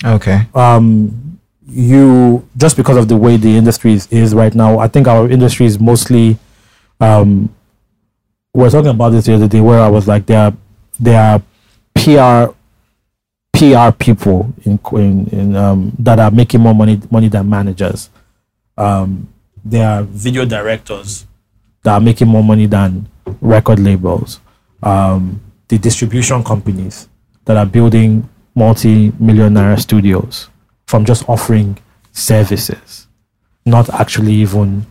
[0.05, 0.47] Okay.
[0.55, 1.39] um,
[1.69, 5.29] you just because of the way the industry is, is right now i think our
[5.29, 6.39] industry is mostly
[7.01, 7.53] um,
[8.55, 10.55] we were talking about this the other day where i was like there are
[11.01, 11.43] there are
[11.95, 12.55] pr
[13.53, 18.09] pr people in in, in um, that are making more money money than managers
[18.79, 19.29] um,
[19.65, 21.27] there are video directors
[21.83, 23.09] that are making more money than
[23.41, 24.41] record labels
[24.83, 27.09] um, the distribution companies
[27.45, 30.49] that are building multi-million naira studios
[30.87, 31.77] from just offering
[32.13, 33.07] services,
[33.65, 34.87] not actually even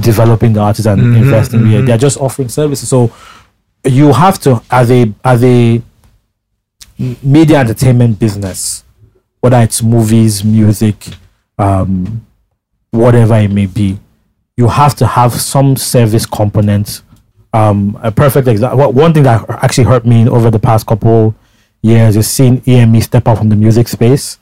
[0.00, 1.82] developing the artists and investing here.
[1.82, 2.88] They're just offering services.
[2.88, 3.12] So
[3.84, 5.82] you have to, as a as a
[7.22, 8.84] media entertainment business,
[9.40, 11.06] whether it's movies, music,
[11.58, 12.26] um,
[12.90, 13.98] whatever it may be,
[14.56, 17.02] you have to have some service component.
[17.52, 18.92] Um, a perfect example.
[18.92, 21.34] One thing that actually hurt me over the past couple
[21.82, 24.38] years is seeing EME step up from the music space.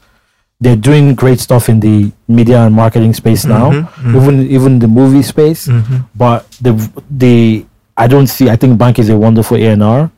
[0.60, 4.16] They're doing great stuff in the media and marketing space mm-hmm, now, mm-hmm.
[4.16, 5.68] even even the movie space.
[5.68, 5.96] Mm-hmm.
[6.14, 6.72] But the
[7.10, 8.48] the I don't see.
[8.48, 10.10] I think Bank is a wonderful A and R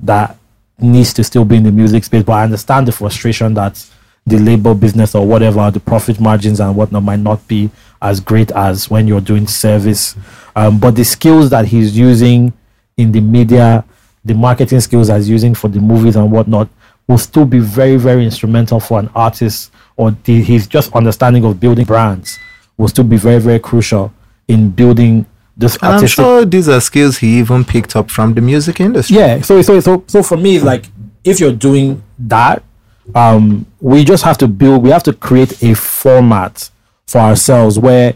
[0.00, 0.36] that
[0.78, 2.22] needs to still be in the music space.
[2.22, 3.84] But I understand the frustration that
[4.26, 7.70] the label business or whatever the profit margins and whatnot might not be
[8.02, 10.16] as great as when you're doing service.
[10.56, 12.52] Um, but the skills that he's using
[12.96, 13.84] in the media,
[14.24, 16.68] the marketing skills that he's using for the movies and whatnot,
[17.06, 21.58] will still be very, very instrumental for an artist or the, his just understanding of
[21.60, 22.38] building brands
[22.76, 24.12] will still be very, very crucial
[24.48, 25.26] in building
[25.56, 29.16] this And I'm sure these are skills he even picked up from the music industry.
[29.16, 30.86] yeah so so so so for me it's like
[31.22, 32.62] if you're doing that
[33.14, 36.70] um we just have to build we have to create a format
[37.10, 38.14] for ourselves where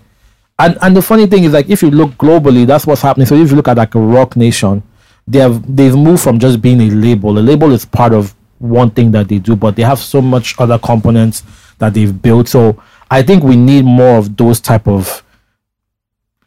[0.59, 3.35] and and the funny thing is like if you look globally that's what's happening so
[3.35, 4.83] if you look at like a Roc Nation
[5.27, 8.91] they have they've moved from just being a label a label is part of one
[8.91, 11.43] thing that they do but they have so much other components
[11.79, 12.81] that they've built so
[13.11, 15.25] i think we need more of those type of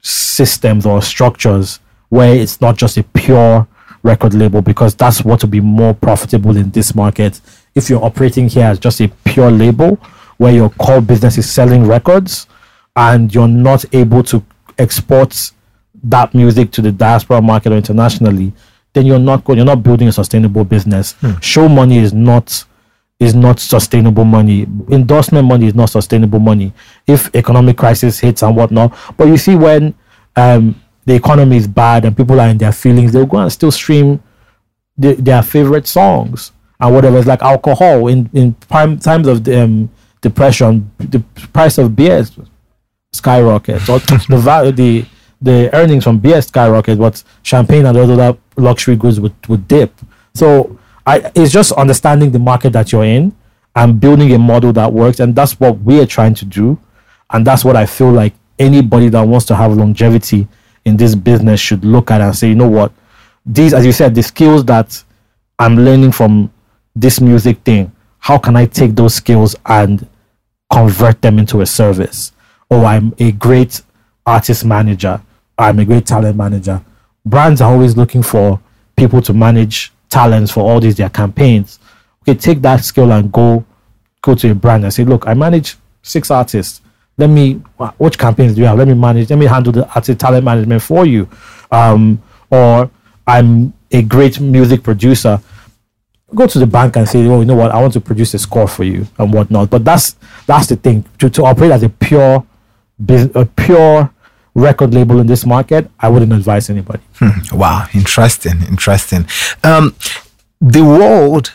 [0.01, 1.79] systems or structures
[2.09, 3.67] where it's not just a pure
[4.03, 7.41] record label because that's what will be more profitable in this market.
[7.75, 9.99] If you're operating here as just a pure label
[10.37, 12.47] where your core business is selling records
[12.95, 14.43] and you're not able to
[14.77, 15.51] export
[16.03, 18.53] that music to the diaspora market or internationally,
[18.93, 21.15] then you're not going, you're not building a sustainable business.
[21.41, 22.63] Show money is not
[23.19, 24.67] is not sustainable money.
[24.89, 26.71] Endorsement money is not sustainable money.
[27.07, 29.95] If economic crisis hits and whatnot, but you see when
[30.35, 33.71] um, the economy is bad and people are in their feelings, they'll go and still
[33.71, 34.21] stream
[34.97, 37.17] the, their favorite songs and whatever.
[37.17, 39.89] It's like alcohol in in prime times of um,
[40.21, 41.19] depression, the
[41.53, 42.25] price of beer
[43.13, 43.89] skyrockets.
[43.89, 45.05] Or the value, the
[45.41, 49.93] the earnings from beer skyrocket, but champagne and other luxury goods would, would dip.
[50.33, 53.35] So I, it's just understanding the market that you're in
[53.75, 56.79] and building a model that works, and that's what we are trying to do,
[57.29, 60.47] and that's what I feel like anybody that wants to have longevity
[60.85, 62.91] in this business should look at and say, you know what,
[63.45, 65.03] these, as you said, the skills that
[65.59, 66.51] I'm learning from
[66.95, 67.91] this music thing,
[68.27, 70.05] how can I take those skills and
[70.69, 72.33] convert them into a service?
[72.69, 73.81] Or I'm a great
[74.25, 75.21] artist manager.
[75.57, 76.83] I'm a great talent manager.
[77.25, 78.59] Brands are always looking for
[78.97, 81.79] people to manage talents for all these their campaigns.
[82.23, 83.65] Okay, take that skill and go
[84.21, 86.81] go to a brand and say, look, I manage six artists.
[87.17, 87.53] Let me
[87.97, 88.77] which campaigns do you have?
[88.77, 89.29] Let me manage.
[89.29, 91.29] Let me handle the artist talent management for you.
[91.71, 92.21] Um,
[92.51, 92.91] or
[93.25, 95.39] I'm a great music producer.
[96.35, 97.71] Go to the bank and say, oh, you know what?
[97.71, 99.69] I want to produce a score for you and whatnot.
[99.69, 100.15] But that's
[100.45, 102.45] that's the thing to to operate as a pure
[103.09, 104.11] a pure
[104.57, 107.03] record label in this market, I wouldn't advise anybody.
[107.19, 107.55] Hmm.
[107.55, 109.27] Wow, interesting, interesting.
[109.63, 109.95] Um,
[110.59, 111.53] the world,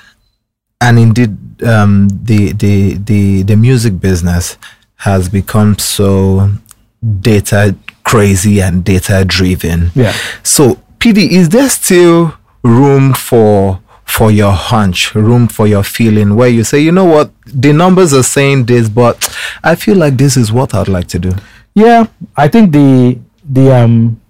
[0.80, 4.56] and indeed um, the the the the music business
[4.96, 6.52] has become so
[7.20, 9.90] data crazy and data driven.
[9.94, 10.14] Yeah.
[10.44, 16.48] So, PD, is there still room for for your hunch, room for your feeling, where
[16.48, 20.36] you say, you know what, the numbers are saying this, but I feel like this
[20.36, 21.32] is what I'd like to do.
[21.74, 24.20] Yeah, I think the the um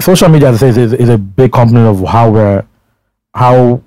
[0.00, 2.64] social media is, is, is a big component of how we're
[3.34, 3.82] how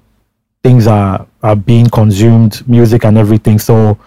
[0.64, 3.60] things are are being consumed, music and everything.
[3.60, 3.98] So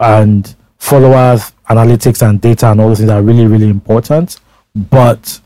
[0.00, 4.38] and followers, analytics and data and all those things are really, really important.
[4.74, 5.40] But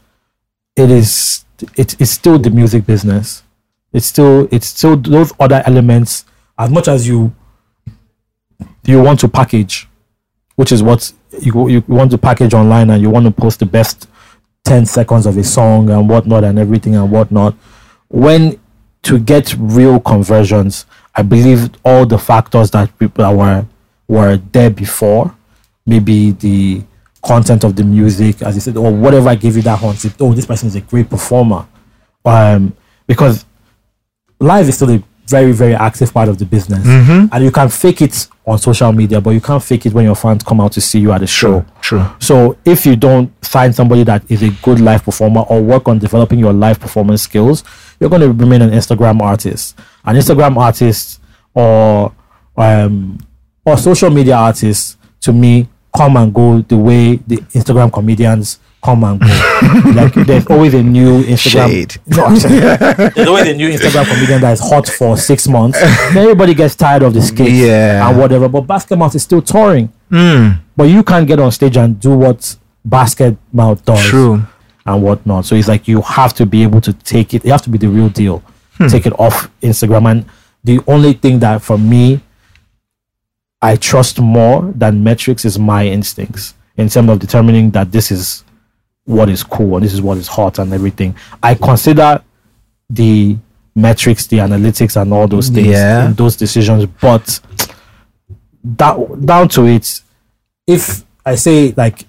[0.76, 1.44] it is
[1.76, 3.42] it is still the music business.
[3.92, 6.24] It's still it's still those other elements
[6.58, 7.34] as much as you
[8.84, 9.88] you want to package,
[10.56, 13.66] which is what you you want to package online and you want to post the
[13.66, 14.08] best
[14.64, 17.54] 10 seconds of a song and whatnot and everything and whatnot.
[18.08, 18.60] When
[19.02, 23.66] to get real conversions, I believe all the factors that people that were
[24.08, 25.34] were there before,
[25.86, 26.82] maybe the
[27.22, 30.04] content of the music, as you said, or whatever I gave you that hunt.
[30.20, 31.66] Oh, this person is a great performer.
[32.24, 32.76] Um,
[33.06, 33.44] because
[34.42, 36.86] live is still a very, very active part of the business.
[36.86, 37.34] Mm-hmm.
[37.34, 40.16] And you can fake it on social media, but you can't fake it when your
[40.16, 41.64] fans come out to see you at a show.
[41.80, 42.04] True.
[42.18, 45.98] So if you don't find somebody that is a good live performer or work on
[45.98, 47.64] developing your live performance skills,
[47.98, 49.78] you're going to remain an Instagram artist.
[50.04, 51.20] An Instagram artist
[51.54, 52.12] or
[52.56, 53.18] um,
[53.64, 59.04] or social media artists to me come and go the way the Instagram comedians come
[59.04, 59.26] and go.
[59.94, 61.68] like there's always a new Instagram.
[61.68, 61.96] Shade.
[62.06, 65.78] No, there's always a new Instagram comedian that is hot for six months.
[66.12, 68.08] Then everybody gets tired of the skits Yeah.
[68.08, 68.48] and whatever.
[68.48, 69.92] But Basketmouth is still touring.
[70.10, 72.56] Mm, But you can't get on stage and do what
[72.88, 74.42] Basketmouth does true.
[74.84, 75.44] and whatnot.
[75.46, 77.44] So it's like you have to be able to take it.
[77.44, 78.42] You have to be the real deal.
[78.88, 80.10] Take it off Instagram.
[80.10, 80.24] And
[80.64, 82.20] the only thing that for me,
[83.60, 88.42] I trust more than metrics is my instincts in terms of determining that this is
[89.04, 91.14] what is cool and this is what is hot and everything.
[91.42, 92.22] I consider
[92.88, 93.36] the
[93.74, 96.06] metrics, the analytics, and all those things Yeah.
[96.06, 97.40] in those decisions, but
[98.64, 98.96] that
[99.26, 100.00] down to it,
[100.66, 102.06] if I say like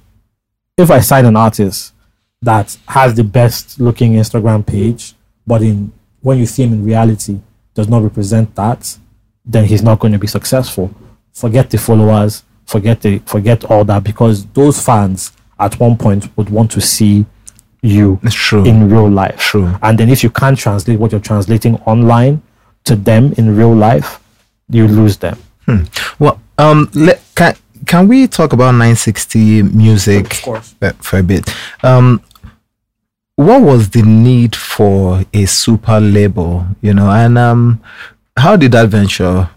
[0.78, 1.94] if I sign an artist
[2.42, 5.14] that has the best looking Instagram page,
[5.48, 5.92] but in
[6.22, 7.40] when you see him in reality
[7.74, 8.98] does not represent that,
[9.46, 10.94] then he's not going to be successful.
[11.34, 15.32] Forget the followers, forget the forget all that because those fans
[15.64, 17.26] at one point would want to see
[17.82, 18.20] you
[18.54, 19.38] in real life.
[19.38, 19.76] True.
[19.82, 22.42] And then if you can't translate what you're translating online
[22.86, 24.20] to them in real life,
[24.70, 25.38] you lose them.
[26.20, 27.56] Well, um, let, can
[27.86, 31.50] can we talk about 960 music uh, for a bit?
[31.84, 32.22] Um,
[33.36, 36.66] what was the need for a super label?
[36.82, 37.82] You know, and um,
[38.38, 39.50] how did that venture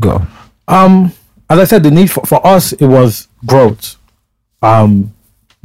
[0.00, 0.26] go?
[0.68, 1.12] Um,
[1.48, 3.96] as I said, the need for, for us it was growth.
[4.62, 5.14] Um,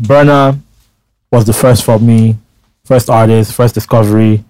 [0.01, 0.59] Burna
[1.31, 2.37] was the first for me,
[2.85, 4.43] first artist, first discovery.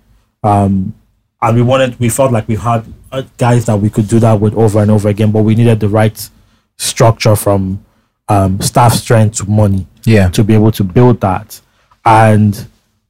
[0.44, 0.94] Um,
[1.42, 4.40] and we wanted, we felt like we had uh, guys that we could do that
[4.40, 6.30] with over and over again, but we needed the right
[6.78, 7.84] structure from
[8.30, 10.30] um, staff strength to money Yeah.
[10.30, 11.60] to be able to build that.
[12.06, 12.68] And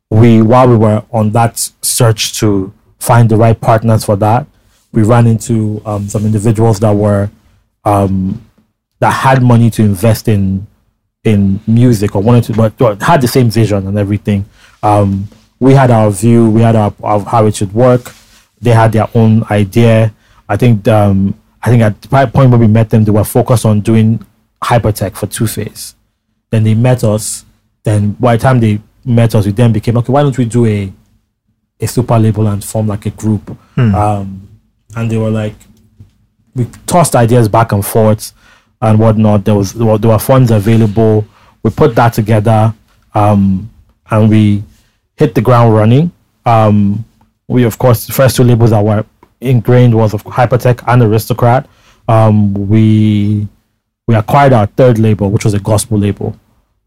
[0.10, 4.48] we, while we were on that search to find the right partners for that,
[4.92, 7.30] we ran into um, some individuals that were
[7.86, 8.46] um,
[9.00, 10.68] that had money to invest in
[11.24, 14.46] in music or wanted to, but but had the same vision and everything.
[14.82, 15.28] Um,
[15.60, 18.12] we had our view, we had our, our how it should work.
[18.60, 20.14] They had their own idea.
[20.50, 23.66] I think um, I think at the point when we met them, they were focused
[23.66, 24.26] on doing
[24.64, 25.96] Hypertek for Two Face.
[26.50, 27.46] Then they met us.
[27.84, 30.12] Then by the time they met us, we then became okay.
[30.12, 30.92] Why don't we do a
[31.80, 33.56] a super label and form like a group?
[33.96, 34.48] Um,
[34.96, 35.56] and they were like,
[36.56, 38.34] we tossed ideas back and forth
[38.82, 39.46] and whatnot.
[39.46, 41.26] There was there were, there were funds available.
[41.64, 42.74] We put that together,
[43.14, 43.70] um,
[44.10, 44.64] and we
[45.16, 46.12] hit the ground running.
[46.46, 47.06] Um,
[47.48, 49.06] we of course the first two labels that were
[49.42, 51.68] ingrained was of Hypertek and Aristocrat.
[52.08, 53.48] Um, we
[54.08, 56.36] we acquired our third label, which was a gospel label.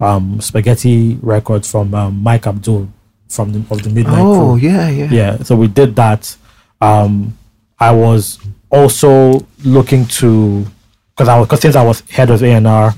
[0.01, 2.89] um, Spaghetti Records from um, Mike Abdul
[3.29, 4.69] from the, of the Midnight Oh, Crew.
[4.69, 5.09] yeah, yeah.
[5.11, 6.37] Yeah, so we did that.
[6.81, 7.39] Um,
[7.79, 8.39] I was
[8.71, 10.67] also looking to
[11.15, 12.95] because I was since I was head of A and R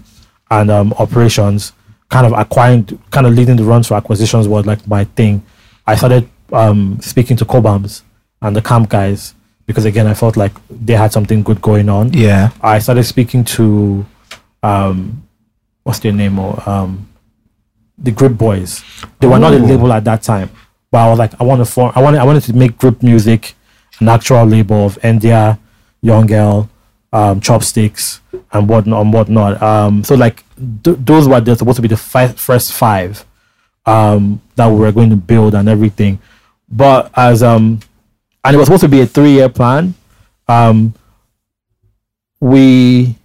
[0.50, 1.72] and um, operations,
[2.08, 5.44] kind of acquiring, kind of leading the runs for acquisitions was like my thing.
[5.86, 8.02] I started um, speaking to Cobhams
[8.42, 9.34] and the camp guys
[9.66, 12.12] because again I felt like they had something good going on.
[12.12, 12.50] Yeah.
[12.60, 14.06] I started speaking to
[14.62, 15.26] um,
[15.82, 17.08] what's their name or um,
[17.98, 18.82] the Grip Boys.
[19.20, 19.64] They were not a Oh.
[19.66, 20.50] label at that time,
[20.90, 21.92] but I was like, I want to form.
[21.94, 22.20] I wanted.
[22.20, 23.54] I wanted to make Grip Music
[24.00, 25.58] an actual label of India,
[26.02, 26.68] Young Girl,
[27.16, 28.20] um, Chopsticks,
[28.52, 29.52] and whatnot, and whatnot.
[29.62, 30.44] Um, so like
[30.84, 33.24] th- those were the- supposed to be the fi- first five
[33.86, 36.18] um, that we were going to build and everything.
[36.68, 37.80] But as um,
[38.44, 39.94] and it was supposed to be a three-year plan.
[40.48, 40.94] Um,
[42.40, 43.16] we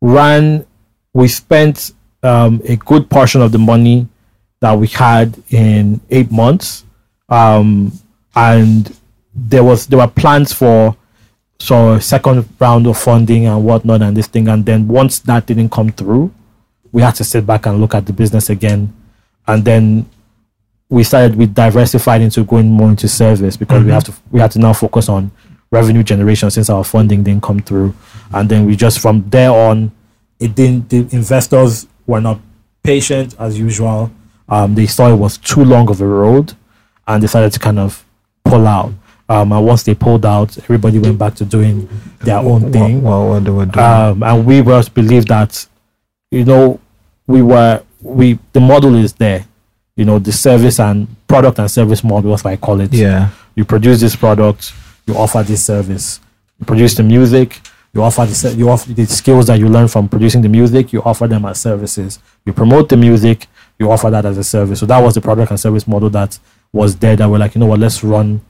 [0.00, 0.64] ran
[1.12, 4.06] we spent um, a good portion of the money
[4.60, 6.84] that we had in eight months
[7.28, 7.92] um,
[8.34, 8.96] and
[9.34, 10.96] there was there were plans for
[11.58, 14.48] so second round of funding and whatnot and this thing.
[14.48, 16.32] And then once that didn't come through
[16.96, 18.90] we had to sit back and look at the business again.
[19.46, 20.08] And then
[20.88, 24.50] we started we diversified into going more into service because we have to we had
[24.52, 25.30] to now focus on
[25.70, 27.94] revenue generation since our funding didn't come through.
[28.32, 29.92] And then we just from there on
[30.40, 32.40] it didn't the investors were not
[32.82, 34.10] patient as usual.
[34.48, 36.54] Um, they saw it was too long of a road
[37.06, 38.06] and decided to kind of
[38.42, 38.92] pull out
[39.28, 41.88] um, and once they pulled out everybody went back to doing
[42.20, 43.02] their own thing.
[43.02, 43.84] What, what, what they were doing.
[43.84, 45.66] um, and we just believe that
[46.30, 46.80] you know
[47.26, 49.44] we were we the model is there.
[49.96, 52.92] You know the service and product and service model as i call it.
[52.92, 53.30] Yeah.
[53.54, 54.72] you produce this product
[55.06, 56.20] you offer this service.
[56.60, 57.60] You produce the music
[57.94, 61.02] you offer the you offer the skills that you learn from producing the music you
[61.02, 62.18] offer them as services.
[62.44, 63.46] You promote the music
[63.78, 64.80] you offer that as a service.
[64.80, 66.38] So that was the product and service model that
[66.72, 68.40] was there that we're like you know what let's run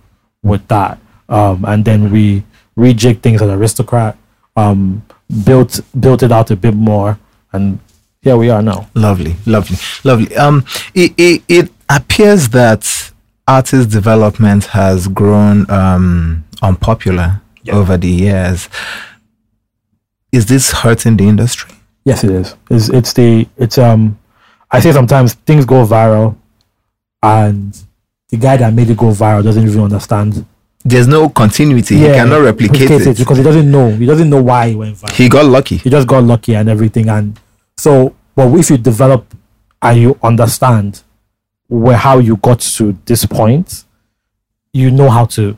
[0.47, 2.43] with that um, and then we
[2.79, 4.17] rejig things at aristocrat
[4.57, 5.03] um,
[5.45, 7.19] built built it out a bit more
[7.53, 7.79] and
[8.23, 10.35] here we are now Lovely, lovely, lovely.
[10.37, 13.13] Um, it, it, it appears that
[13.47, 17.77] artist development has grown um, unpopular Yeah.
[17.77, 18.69] over the years.
[20.33, 21.73] Is this hurting the industry?
[22.05, 22.57] Yes, it is.
[22.71, 24.19] It's it's the it's um
[24.71, 26.35] I say sometimes things go viral
[27.23, 27.77] and
[28.29, 30.45] the guy that made it go viral doesn't even understand.
[30.85, 31.97] There's no continuity.
[31.97, 33.19] he cannot replicate it.
[33.19, 33.91] because he doesn't know.
[33.91, 35.13] He doesn't know why he went viral.
[35.13, 35.77] He got lucky.
[35.79, 37.09] He just got lucky and everything.
[37.09, 37.39] And
[37.77, 39.35] so, but if you develop
[39.83, 41.03] and you understand
[41.69, 43.85] where how you got to this point,
[44.73, 45.57] you know how to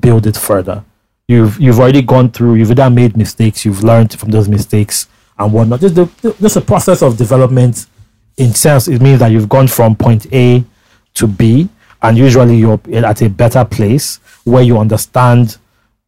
[0.00, 0.84] build it further.
[1.28, 2.54] You've you've already gone through.
[2.54, 3.64] You've either made mistakes.
[3.64, 5.80] You've learned from those mistakes and whatnot.
[5.80, 7.86] Just the- just a process of development.
[8.36, 10.64] In sense, it means that you've gone from point A
[11.14, 11.68] to B,
[12.02, 15.58] and usually you're at a better place where you understand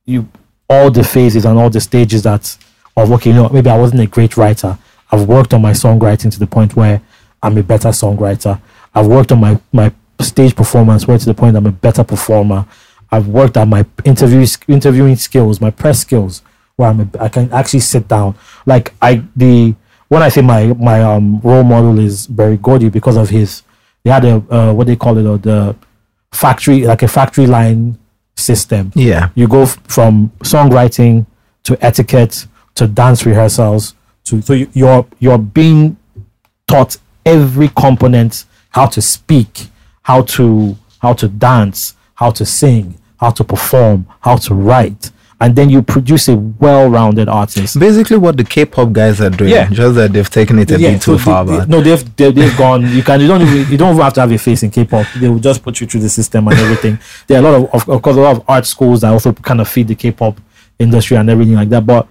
[0.06, 0.28] you
[0.68, 2.56] all the phases and all the stages that
[2.96, 4.78] of okay, you know, maybe I wasn't a great writer.
[5.10, 7.00] I've worked on my songwriting to the point where
[7.42, 8.60] I'm a better songwriter.
[8.94, 12.66] I've worked on my my stage performance where to the point I'm a better performer.
[13.10, 16.42] I've worked on my interview interviewing skills, my press skills,
[16.76, 18.36] where I'm a, I can actually sit down.
[18.66, 19.74] Like I the
[20.08, 23.62] when I say my my um role model is Berry Gordy because of his
[24.04, 25.74] they had a uh, what they call it or the
[26.32, 27.98] factory like a factory line
[28.36, 29.28] system Yeah.
[29.34, 31.26] you go f- from songwriting
[31.64, 32.46] to etiquette
[32.76, 33.94] to dance rehearsals
[34.24, 35.96] to so you, you're you're being
[36.66, 36.96] taught
[37.26, 39.66] every component how to speak
[40.02, 45.10] how to how to dance how to sing how to perform how to write
[45.42, 49.68] and then you produce a well-rounded artist Basically, what the K-pop guys are doing, Yeah.
[49.70, 51.44] just that they've taken it a bit too so far.
[51.44, 52.82] they- they- but no, they've, they've they've gone.
[52.94, 55.06] You can you don't even you don't have to have a face in K-pop.
[55.18, 56.98] They will just put you through the system and everything.
[57.26, 59.32] there are a lot of of, of course a lot of art schools that also
[59.32, 60.38] kind of feed the K-pop
[60.78, 61.86] industry and everything like that.
[61.86, 62.06] But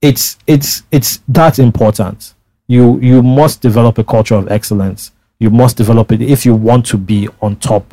[0.00, 2.34] it's it's it's that important.
[2.68, 5.10] You you must develop a culture of excellence.
[5.40, 7.92] You must develop it if you want to be on top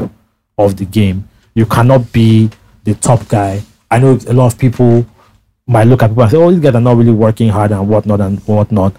[0.57, 1.27] of the game.
[1.55, 2.51] You cannot be
[2.83, 3.61] the top guy.
[3.91, 5.05] I know a lot of people
[5.67, 7.87] might look at people and say, "Oh, these guys are not really working hard and
[7.87, 8.93] whatnot and whatnot."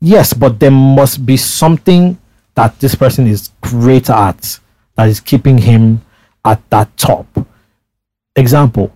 [0.00, 2.18] Yes, but there must be something
[2.54, 4.58] that this person is great at
[4.96, 6.02] that is keeping him
[6.44, 7.26] at that top.
[8.36, 8.92] Example,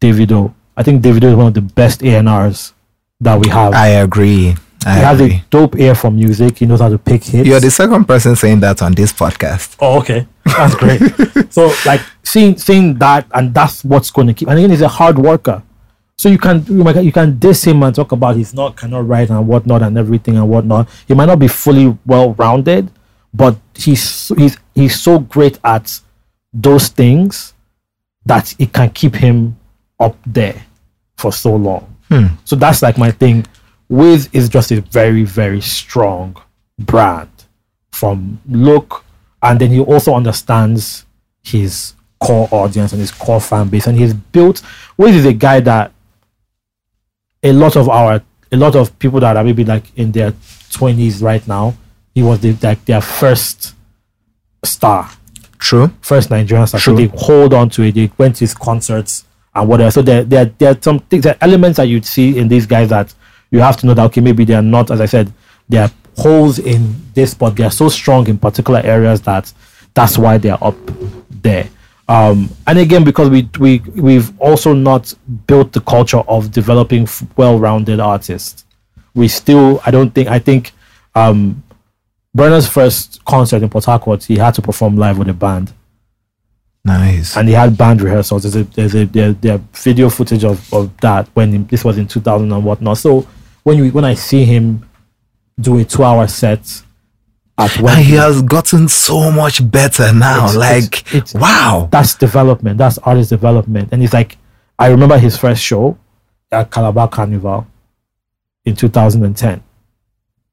[0.00, 0.52] Davido.
[0.76, 2.72] I think Davido is one of the best A&Rs
[3.20, 3.72] that we have.
[3.74, 4.56] I agree.
[4.86, 6.58] I he has a dope ear for music.
[6.58, 7.48] He knows how to pick hits.
[7.48, 9.76] You're the second person saying that on this podcast.
[9.80, 10.26] Oh, okay.
[10.44, 11.00] That's great.
[11.52, 14.88] so like seeing seeing that and that's what's going to keep and again he's a
[14.88, 15.62] hard worker.
[16.16, 19.06] So you can you might- you can diss him and talk about he's not cannot
[19.08, 20.88] write and whatnot and everything and whatnot.
[21.08, 22.90] He might not be fully well rounded,
[23.32, 26.00] but he's he's he's so great at
[26.52, 27.52] those things
[28.26, 29.56] that it can keep him
[29.98, 30.62] up there
[31.16, 31.94] for so long.
[32.08, 32.26] Hmm.
[32.44, 33.44] So that's like my thing.
[33.94, 36.36] Wiz is just a very very strong
[36.78, 37.30] brand
[37.92, 39.04] from look,
[39.40, 41.06] and then he also understands
[41.42, 44.62] his core audience and his core fan base, and he's built.
[44.96, 45.92] Wiz is a guy that
[47.42, 48.20] a lot of our
[48.50, 50.32] a lot of people that are maybe like in their
[50.72, 51.74] twenties right now,
[52.14, 53.74] he was the, like their first
[54.64, 55.08] star
[55.58, 55.92] True.
[56.00, 56.80] first Nigerian star.
[56.80, 56.96] True.
[56.96, 57.94] So they hold on to it.
[57.94, 59.24] They went to his concerts
[59.54, 59.90] and whatever.
[59.90, 62.66] So there, there, there are some things, there are elements that you'd see in these
[62.66, 63.14] guys that
[63.54, 65.32] you have to know that okay, maybe they are not, as I said,
[65.68, 69.52] they are holes in this, but they are so strong in particular areas that
[69.94, 70.76] that's why they are up
[71.42, 71.68] there.
[72.08, 75.14] Um, and again, because we we we've also not
[75.46, 78.64] built the culture of developing f- well-rounded artists.
[79.14, 80.72] We still, I don't think, I think.
[81.14, 81.62] Um,
[82.34, 85.72] Burna's first concert in Port Harcourt, he had to perform live with a band,
[86.84, 87.36] Nice.
[87.36, 88.42] and he had band rehearsals.
[88.42, 91.96] There's a there's a there, there video footage of, of that when he- this was
[91.96, 92.98] in 2000 and whatnot.
[92.98, 93.26] So
[93.64, 94.88] when you when I see him
[95.60, 96.82] do a two hour set
[97.58, 100.46] at and he has gotten so much better now.
[100.46, 101.88] It's- like, it's- it's- wow.
[101.90, 102.78] that's development.
[102.78, 103.90] That's artist development.
[103.92, 104.38] And he's like,
[104.78, 105.96] I remember his first show
[106.50, 107.66] at Calabar Carnival
[108.64, 109.62] in 2010,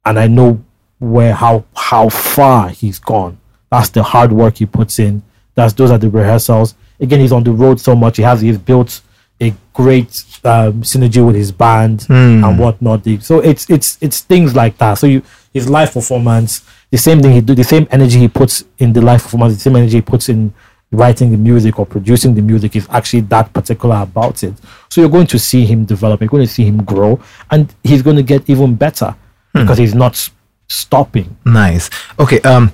[0.06, 0.62] and I know
[1.00, 3.40] where how how far he's gone.
[3.72, 5.24] That's the hard work he puts in.
[5.56, 6.76] That's those are the rehearsals.
[7.00, 8.18] Again, he's on the road so much.
[8.18, 9.02] He has he's built
[9.42, 12.06] a great um, synergy with his band
[12.46, 13.04] and whatnot.
[13.22, 14.96] So it's it's it's things like that.
[14.96, 15.24] So you
[15.54, 19.02] his live performance, the same thing he do, the same energy he puts in the
[19.02, 20.54] live performance, the same energy he puts in
[20.92, 24.54] writing the music or producing the music is actually that particular about it.
[24.90, 26.22] So you're going to see him develop.
[26.22, 27.20] You're going to see him grow,
[27.50, 29.16] and he's going to get even better
[29.54, 30.30] because he's not
[30.70, 31.36] stopping.
[31.46, 31.90] Nice.
[32.20, 32.40] Okay.
[32.42, 32.72] Um,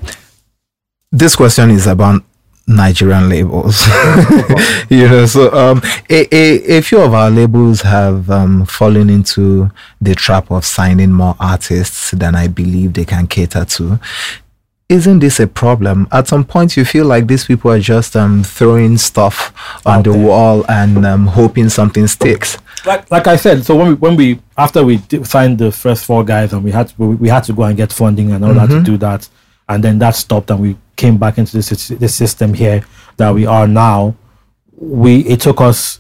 [1.11, 2.21] this question is about
[2.67, 3.87] Nigerian labels.
[4.89, 9.71] you know, so um, a, a, a few of our labels have um, fallen into
[10.01, 13.99] the trap of signing more artists than I believe they can cater to.
[14.89, 16.07] Isn't this a problem?
[16.13, 19.53] At some point, you feel like these people are just um, throwing stuff
[19.85, 22.57] on the wall and um, hoping something sticks.
[22.85, 26.23] like like I said, so when we when we after we signed the first four
[26.23, 28.53] guys and we had to, we, we had to go and get funding and all
[28.53, 29.27] that to do that,
[29.69, 32.83] and then that stopped and we came back into this this system here
[33.17, 34.15] that we are now.
[34.77, 35.99] We it took us.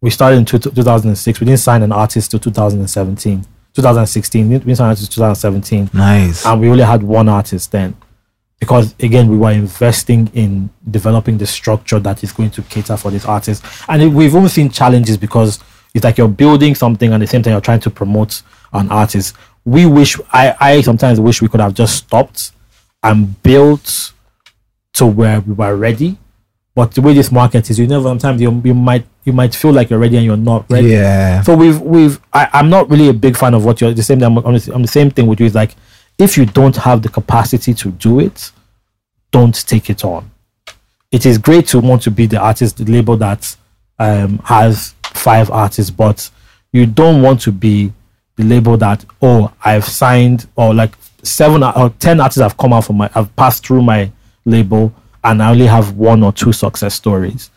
[0.00, 1.40] We started in two, 2006.
[1.40, 3.44] We didn't sign an artist till 2017,
[3.74, 4.48] 2016.
[4.48, 6.46] We didn't sign an artist 2017 Nice.
[6.46, 7.96] and we only had one artist then
[8.60, 13.10] because again we were investing in developing the structure that is going to cater for
[13.10, 15.60] this artist and it- we've even seen challenges because
[15.94, 18.42] it's like you're building something and at the same time you're trying to promote
[18.72, 22.50] an artist we wish i i sometimes wish we could have just stopped
[23.02, 24.12] and built
[24.92, 26.18] to where we were ready
[26.74, 29.72] but the way this market is you never sometimes you, you might you might feel
[29.72, 31.42] like you're ready and you're not ready yeah.
[31.42, 34.22] so we've we've I, I'm not really a big fan of what you're the same.
[34.22, 35.46] I'm, I'm, the, I'm the same thing with you.
[35.46, 35.74] Is like
[36.18, 38.52] if you don't have the capacity to do it,
[39.32, 40.30] don't take it on.
[41.10, 43.56] It is great to want to be the artist, the label that
[43.98, 46.30] um, has five artists, but
[46.72, 47.92] you don't want to be
[48.36, 52.84] the label that oh I've signed or like seven or ten artists have come out
[52.84, 54.10] from my have passed through my
[54.44, 54.92] label
[55.24, 57.50] and I only have one or two success stories.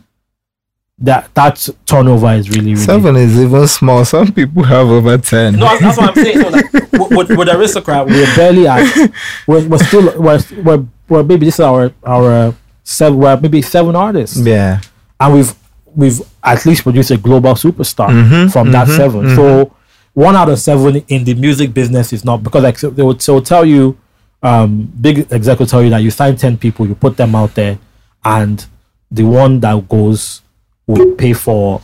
[0.98, 4.04] That that turnover is really really Seven is even small.
[4.04, 5.56] Some people have over 10.
[5.58, 6.40] no, that's what I'm saying.
[6.42, 6.72] So like,
[7.10, 9.10] with, with aristocrat, we're barely at.
[9.46, 13.18] We're, we're still we're, we're, we're maybe this is our our seven.
[13.18, 14.80] We're maybe seven artists, Yeah.
[15.18, 15.54] and we've
[15.94, 19.74] we've at least produced a global superstar Mhm, from that mhm, 7 So
[20.14, 23.40] one out of seven in the music business is not because like they would so
[23.40, 23.98] tell you,
[24.42, 27.54] um, big exec will tell you that you sign ten people, you put them out
[27.54, 27.78] there,
[28.24, 28.66] and
[29.10, 30.42] the one that goes
[30.86, 31.80] will pay for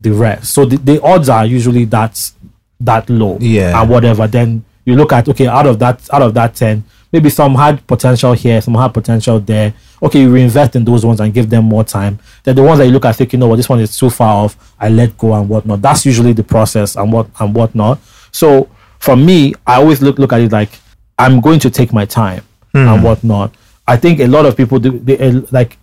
[0.00, 0.52] the rest.
[0.52, 2.32] So the, the odds are usually that
[2.80, 3.38] that low.
[3.40, 3.80] Yeah.
[3.80, 4.26] And whatever.
[4.26, 7.86] Then you look at okay, out of that out of that ten, maybe some had
[7.86, 9.74] potential here, some had potential there.
[10.02, 12.18] Okay, you reinvest in those ones and give them more time.
[12.42, 14.10] Then the ones that you look at think, you know what, this one is too
[14.10, 15.82] far off, I let go and whatnot.
[15.82, 18.00] That's usually the process and what and whatnot.
[18.32, 18.68] So
[18.98, 20.70] for me, I always look look at it like
[21.18, 22.44] I'm going to take my time
[22.74, 23.54] and whatnot.
[23.86, 25.76] I think a lot of people do they, uh, like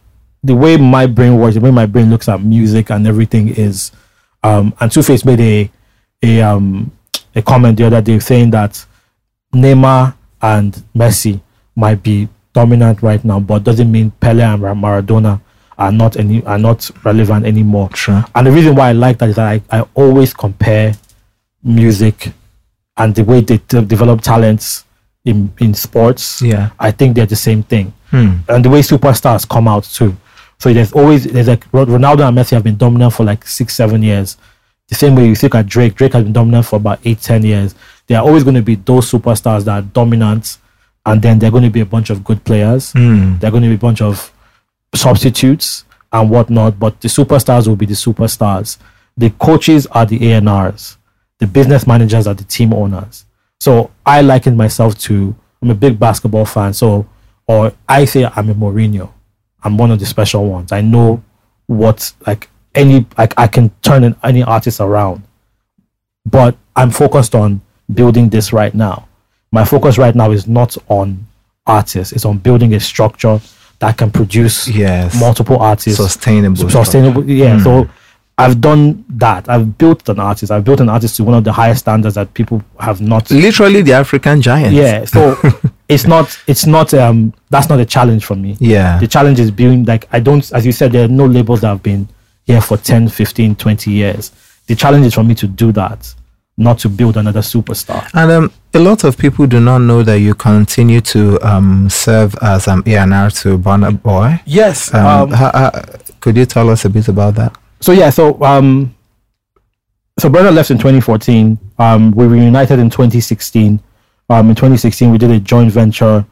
[0.43, 3.91] the way my brain works, the way my brain looks at music and everything is,
[4.41, 5.69] um, and Two Face made a
[6.23, 6.91] a um
[7.35, 8.83] a comment the other day saying that
[9.53, 11.41] Neymar and Messi
[11.75, 15.41] might be dominant right now, but doesn't mean Pele and Mar- Maradona
[15.77, 17.89] are not any are not relevant anymore.
[17.93, 18.21] True.
[18.35, 20.93] And the reason why I like that is that I, I always compare
[21.63, 22.31] music
[22.97, 24.85] and the way they de- develop talents
[25.25, 26.41] in in sports.
[26.41, 26.71] Yeah.
[26.79, 27.93] I think they're the same thing.
[28.09, 28.37] Hmm.
[28.47, 30.15] And the way superstars come out too.
[30.57, 34.03] So there's always there's like Ronaldo and Messi have been dominant for like six, seven
[34.03, 34.37] years.
[34.87, 37.43] The same way you think at Drake, Drake has been dominant for about eight, ten
[37.43, 37.75] years.
[38.09, 40.57] There are always going to be those superstars that are dominant,
[41.05, 42.91] and then there are going to be a bunch of good players.
[42.91, 43.37] Hmm.
[43.37, 44.33] There are going to be a bunch of
[44.95, 48.77] substitutes and whatnot, but the superstars will be the superstars.
[49.15, 50.97] The coaches are the ANRs.
[51.37, 53.25] The business managers are the team owners.
[53.59, 56.73] So I liken myself to, I'm a big basketball fan.
[56.73, 57.07] So,
[57.47, 59.11] or I say I'm a Mourinho.
[59.63, 60.71] I'm one of the special ones.
[60.71, 61.21] I know
[61.67, 65.23] what, like, any, like, I can turn an- any artist around.
[66.25, 67.61] But I'm focused on
[67.93, 69.07] building this right now.
[69.51, 71.25] My focus right now is not on
[71.65, 73.39] artists, it's on building a structure
[73.79, 75.19] that can produce Yes.
[75.19, 76.69] multiple artists Sustainable.
[76.69, 77.63] sustainable yeah Hmm.
[77.63, 77.89] so
[78.37, 81.51] i've done that i've built an artist i've built an artist to one of the
[81.53, 84.73] highest standards that people have not Literally the African giant.
[84.73, 85.37] yeah so
[85.87, 88.99] it's not it's not um that's not a challenge for me Yeah.
[88.99, 91.67] the challenge is being like i don't as you said there are no labels that
[91.69, 92.07] have been
[92.45, 94.31] here for 10 15 20 years
[94.67, 96.13] the challenge is for me to do that
[96.59, 100.19] not to build another superstar And um, a lot of people do not know that
[100.19, 104.39] you continue to um, serve as um, A&R to Burna Boy.
[104.45, 105.81] yes Um, ha- ha-
[106.19, 107.55] could you tell us a bit about that?
[107.81, 108.93] so yeah, so um,
[110.19, 111.57] so Burna left in 2014.
[111.77, 113.79] Um, we reunited in 2016.
[114.29, 116.25] Um, in 2016, we did a joint venture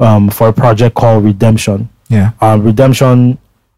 [0.00, 1.90] um, for a project called Redemption.
[2.08, 2.30] Yeah.
[2.40, 3.36] Um, Redemption,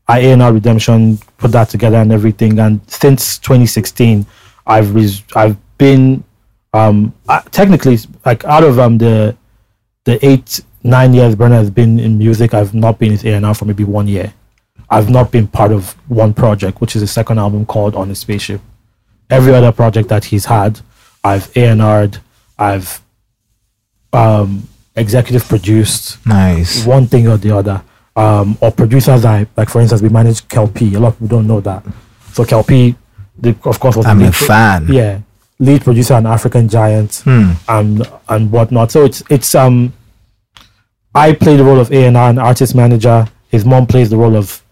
[0.08, 2.60] IANR Redemption, put that together and everything.
[2.60, 4.24] And since 2016,
[4.68, 6.22] I've res- I've been
[6.72, 7.12] um,
[7.50, 9.36] technically like out of um the
[10.04, 13.64] the eight nine years Burna has been in music, I've not been his A&R for
[13.64, 14.32] maybe one year.
[14.88, 18.14] I've not been part of one project, which is a second album called On a
[18.14, 18.60] Spaceship.
[19.28, 20.80] Every other project that he's had,
[21.22, 22.18] I've A&R'd,
[22.58, 23.00] I've
[24.12, 24.66] um,
[24.96, 26.84] executive produced Nice.
[26.86, 27.82] one thing or the other.
[28.16, 30.94] Um, or producers I like, for instance, we managed Kel-P.
[30.94, 31.84] A lot of people don't know that.
[32.32, 32.96] So Kel-P,
[33.38, 34.88] the, of course, was I'm a lead- fan.
[34.88, 35.20] Yeah,
[35.60, 37.52] lead producer on African Giant Hmm.
[37.68, 38.90] and and whatnot.
[38.90, 39.92] So it's it's um,
[41.14, 43.26] I play the role of A and R and artist manager.
[43.50, 44.62] His mom plays the role of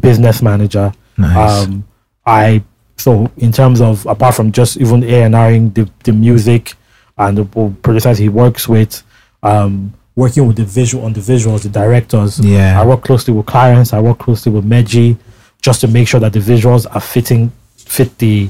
[0.00, 0.92] business manager.
[1.18, 1.66] Nice.
[1.66, 1.84] Um,
[2.26, 2.62] I
[2.96, 6.74] so in terms of apart from just even A and Ring the the music
[7.18, 7.44] and the
[7.82, 9.02] producers he works with,
[9.42, 12.40] um, working with the visual on the visuals, the directors.
[12.40, 12.80] Yeah.
[12.80, 13.92] I work closely with Clarence.
[13.92, 15.18] I work closely with Meji,
[15.60, 18.48] just to make sure that the visuals are fitting fit the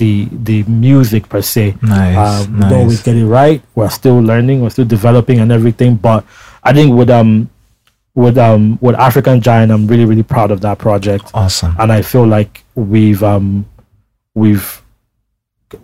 [0.00, 1.76] the the music per se.
[1.82, 3.60] Nice, Um, we don't always get it right.
[3.76, 4.62] We're still learning.
[4.62, 5.96] We're still developing and everything.
[5.96, 6.24] But
[6.64, 7.48] I think with um
[8.14, 11.76] with um with African Giant, I'm really really proud of that project Awesome.
[11.78, 13.66] and I feel like we've um
[14.34, 14.82] we've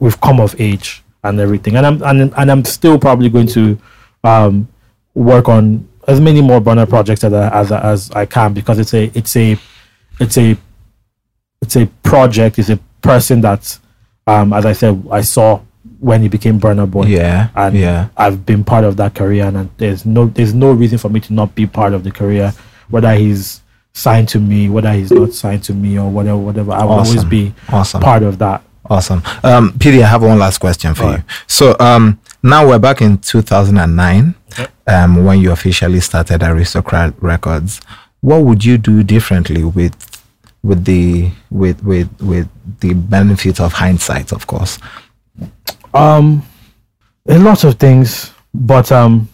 [0.01, 3.79] we've come of age and everything, and I'm and, and I'm still probably going to
[4.25, 4.67] um
[5.15, 8.95] work on as many more Burna projects as I, as as I can because it's
[8.95, 9.59] a it's a
[10.21, 10.57] it's a
[11.63, 13.79] it's a project, it's a person that
[14.27, 15.61] um as I said I saw
[16.01, 17.49] when he became Burna Boy Yeah.
[17.55, 18.09] and yeah.
[18.17, 21.33] I've been part of that career, and there's no there's no reason for me to
[21.33, 22.53] not be part of the career,
[22.91, 23.63] whether he's
[23.95, 26.73] signed to me, whether he's not signed to me, or whatever, whatever.
[26.73, 27.29] I will always Awesome.
[27.29, 28.03] be Awesome.
[28.03, 28.63] part of that.
[28.91, 29.23] Awesome.
[29.43, 31.23] Um, PD, I have one last question for you.
[31.47, 34.35] So um, now we're back in 2009
[34.87, 37.81] um, when you officially started Aristocrat Records.
[38.21, 39.95] What would you do differently with
[40.63, 42.49] with the with with with
[42.81, 44.79] the benefit of hindsight, of course?
[45.95, 46.43] Um,
[47.29, 49.29] a lot of things, but um,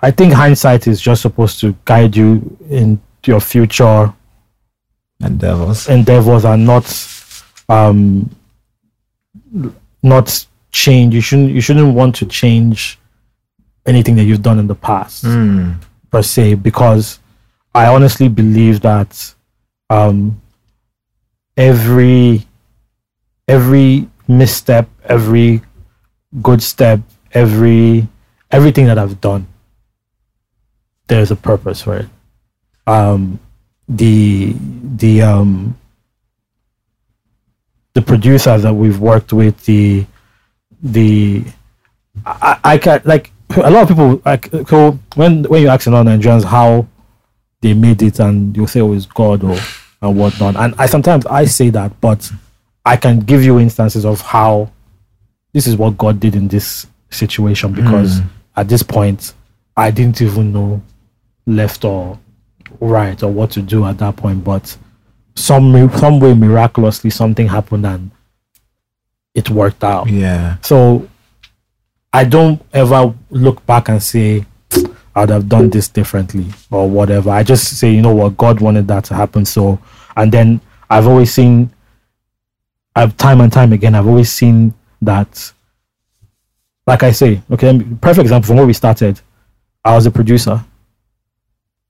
[0.00, 4.12] I think hindsight is just supposed to guide you in your future
[5.20, 5.88] Endeavors.
[5.88, 6.86] endeavors and not
[7.68, 8.30] um
[10.02, 12.98] not change you shouldn't you shouldn't want to change
[13.86, 15.74] anything that you've done in the past Mm.
[16.10, 17.18] per se because
[17.74, 19.34] i honestly believe that
[19.90, 20.40] um
[21.56, 22.46] every
[23.46, 25.62] every misstep every
[26.42, 27.00] good step
[27.32, 28.06] every
[28.50, 29.46] everything that i've done
[31.08, 32.06] there's a purpose for it.
[32.86, 33.40] Um
[33.88, 34.54] the
[34.96, 35.76] the um
[37.94, 40.04] the producers that we've worked with the
[40.82, 41.44] the
[42.24, 45.94] I, I can like a lot of people like so when when you ask of
[45.94, 46.86] Nigerians how
[47.60, 49.56] they made it and you say oh it's God or
[50.00, 52.30] and whatnot and I sometimes I say that but
[52.84, 54.70] I can give you instances of how
[55.52, 58.26] this is what God did in this situation because hmm.
[58.56, 59.34] at this point
[59.76, 60.82] I didn't even know
[61.46, 62.18] left or
[62.80, 64.44] right or what to do at that point.
[64.44, 64.76] But
[65.34, 68.10] some some way miraculously something happened and
[69.34, 70.08] it worked out.
[70.08, 70.56] Yeah.
[70.62, 71.08] So
[72.12, 74.46] I don't ever look back and say
[75.18, 77.30] I'd have done this differently or whatever.
[77.30, 79.44] I just say, you know what, God wanted that to happen.
[79.44, 79.78] So
[80.16, 81.70] and then I've always seen
[82.94, 85.52] I've time and time again, I've always seen that
[86.86, 89.20] like I say, okay, perfect example from where we started.
[89.84, 90.64] I was a producer.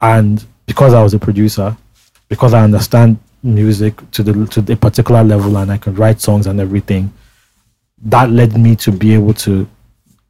[0.00, 1.76] And because I was a producer,
[2.28, 6.46] because I understand music to the to the particular level and I can write songs
[6.46, 7.12] and everything,
[8.02, 9.68] that led me to be able to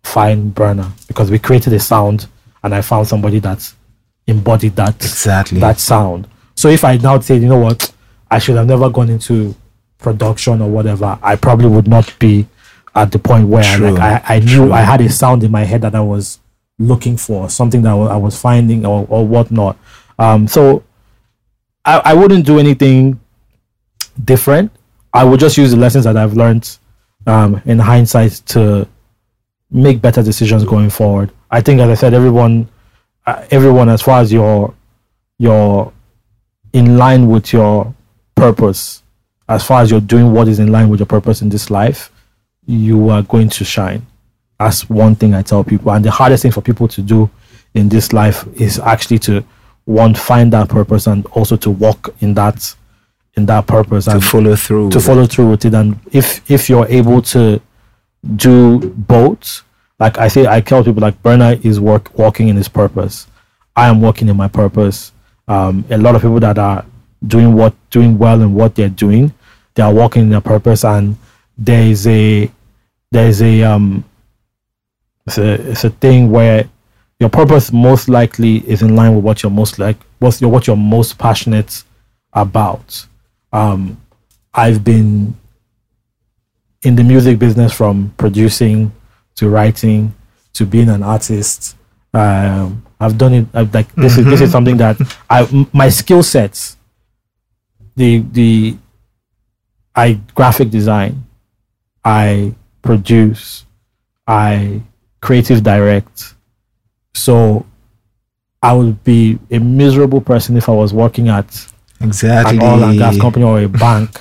[0.02, 2.26] find Burna because we created a sound
[2.62, 3.72] and I found somebody that
[4.26, 5.60] embodied that Exactly.
[5.60, 6.28] that sound.
[6.54, 7.92] So if I now say, you know what,
[8.30, 9.54] I should have never gone into
[9.98, 12.46] production or whatever, I probably would not be
[12.94, 13.90] at the point where I, True.
[13.90, 14.72] like I, I knew True.
[14.72, 16.40] I had a sound in my head that I was
[16.78, 19.76] looking for, something that I I was finding or, or whatnot.
[20.18, 20.82] Um, so
[21.84, 23.20] I, I wouldn't do anything
[24.24, 24.72] different.
[25.12, 26.76] I would just use the lessons that I've learned
[27.26, 28.86] um, in hindsight to
[29.70, 31.30] make better decisions going forward.
[31.50, 32.68] I think, as I said, everyone,
[33.26, 34.74] uh, everyone, as far as your
[35.38, 35.92] your
[36.72, 37.94] in line with your
[38.34, 39.02] purpose,
[39.48, 42.10] as far as you're doing what is in line with your purpose in this life,
[42.66, 44.06] you are going to shine.
[44.58, 45.92] That's one thing I tell people.
[45.92, 47.30] And the hardest thing for people to do
[47.74, 49.44] in this life is actually to
[49.84, 52.74] one find that purpose and also to walk in that
[53.34, 54.90] in that purpose to and follow through.
[54.90, 57.60] to follow through with it and if if you're able to
[58.36, 59.62] do both
[59.98, 63.26] like i say i tell people like Burna is work walking in his purpose.
[63.76, 65.12] I am working in my purpose.
[65.46, 66.84] Um, a lot of people that are
[67.26, 69.32] doing what doing well in what they're doing
[69.74, 71.16] they are walking in their purpose and
[71.56, 72.50] there is a
[73.12, 74.04] there is a um
[75.26, 76.68] it's a it's a thing where
[77.20, 80.66] your purpose most likely is in line with what you're most like what's your what
[80.66, 81.84] you're most passionate
[82.32, 83.06] about.
[83.52, 84.00] Um
[84.52, 85.36] I've been
[86.82, 88.92] in the music business from producing
[89.38, 90.14] to writing
[90.54, 91.76] to being an artist.
[92.12, 93.46] Um, I've done it.
[93.54, 94.96] I've, like this is this is something that
[95.30, 96.76] I m- my skill sets.
[97.96, 98.76] The the
[99.94, 101.24] I graphic design,
[102.04, 103.64] I produce,
[104.26, 104.82] I
[105.20, 106.34] creative direct.
[107.14, 107.66] So
[108.62, 111.46] I would be a miserable person if I was working at
[112.00, 112.56] exactly.
[112.58, 114.20] an oil and gas company or a bank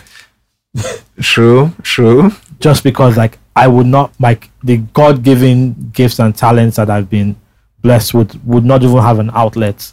[1.22, 1.72] True.
[1.81, 2.31] True.
[2.60, 7.10] just because like I would not like the God given gifts and talents that I've
[7.10, 7.35] been
[7.81, 9.91] blessed with would not even have an outlet.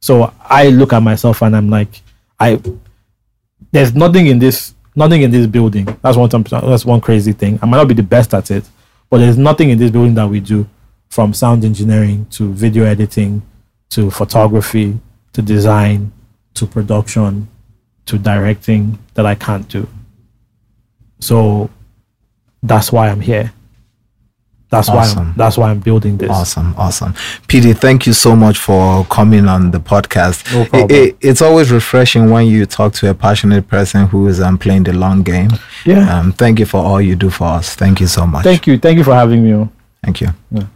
[0.00, 2.00] So I look at myself and I'm like,
[2.40, 2.60] I
[3.72, 5.84] there's nothing in this nothing in this building.
[6.02, 7.58] That's one that's one crazy thing.
[7.62, 8.64] I might not be the best at it,
[9.10, 10.66] but there's nothing in this building that we do
[11.08, 13.42] from sound engineering to video editing
[13.90, 14.98] to photography
[15.34, 16.10] to design
[16.54, 17.48] to production
[18.06, 19.86] to directing that I can't do.
[21.20, 21.68] So
[22.62, 23.52] that's why I'm here.
[24.76, 26.30] That's why I'm, that's why I'm building this.
[26.30, 27.12] Awesome, awesome.
[27.48, 30.44] PD, thank you so much for coming on the podcast.
[30.54, 30.90] No problem.
[30.98, 34.84] it- it's always refreshing when you talk to a passionate person who is um, playing
[34.84, 35.50] the long game.
[35.84, 36.18] Yeah.
[36.18, 37.74] Um, thank you for all you do for us.
[37.74, 38.44] Thank you so much.
[38.44, 38.78] Thank you.
[38.78, 39.52] Thank you for having me.
[39.52, 39.70] on.
[40.04, 40.28] Thank you.
[40.50, 40.66] Yeah.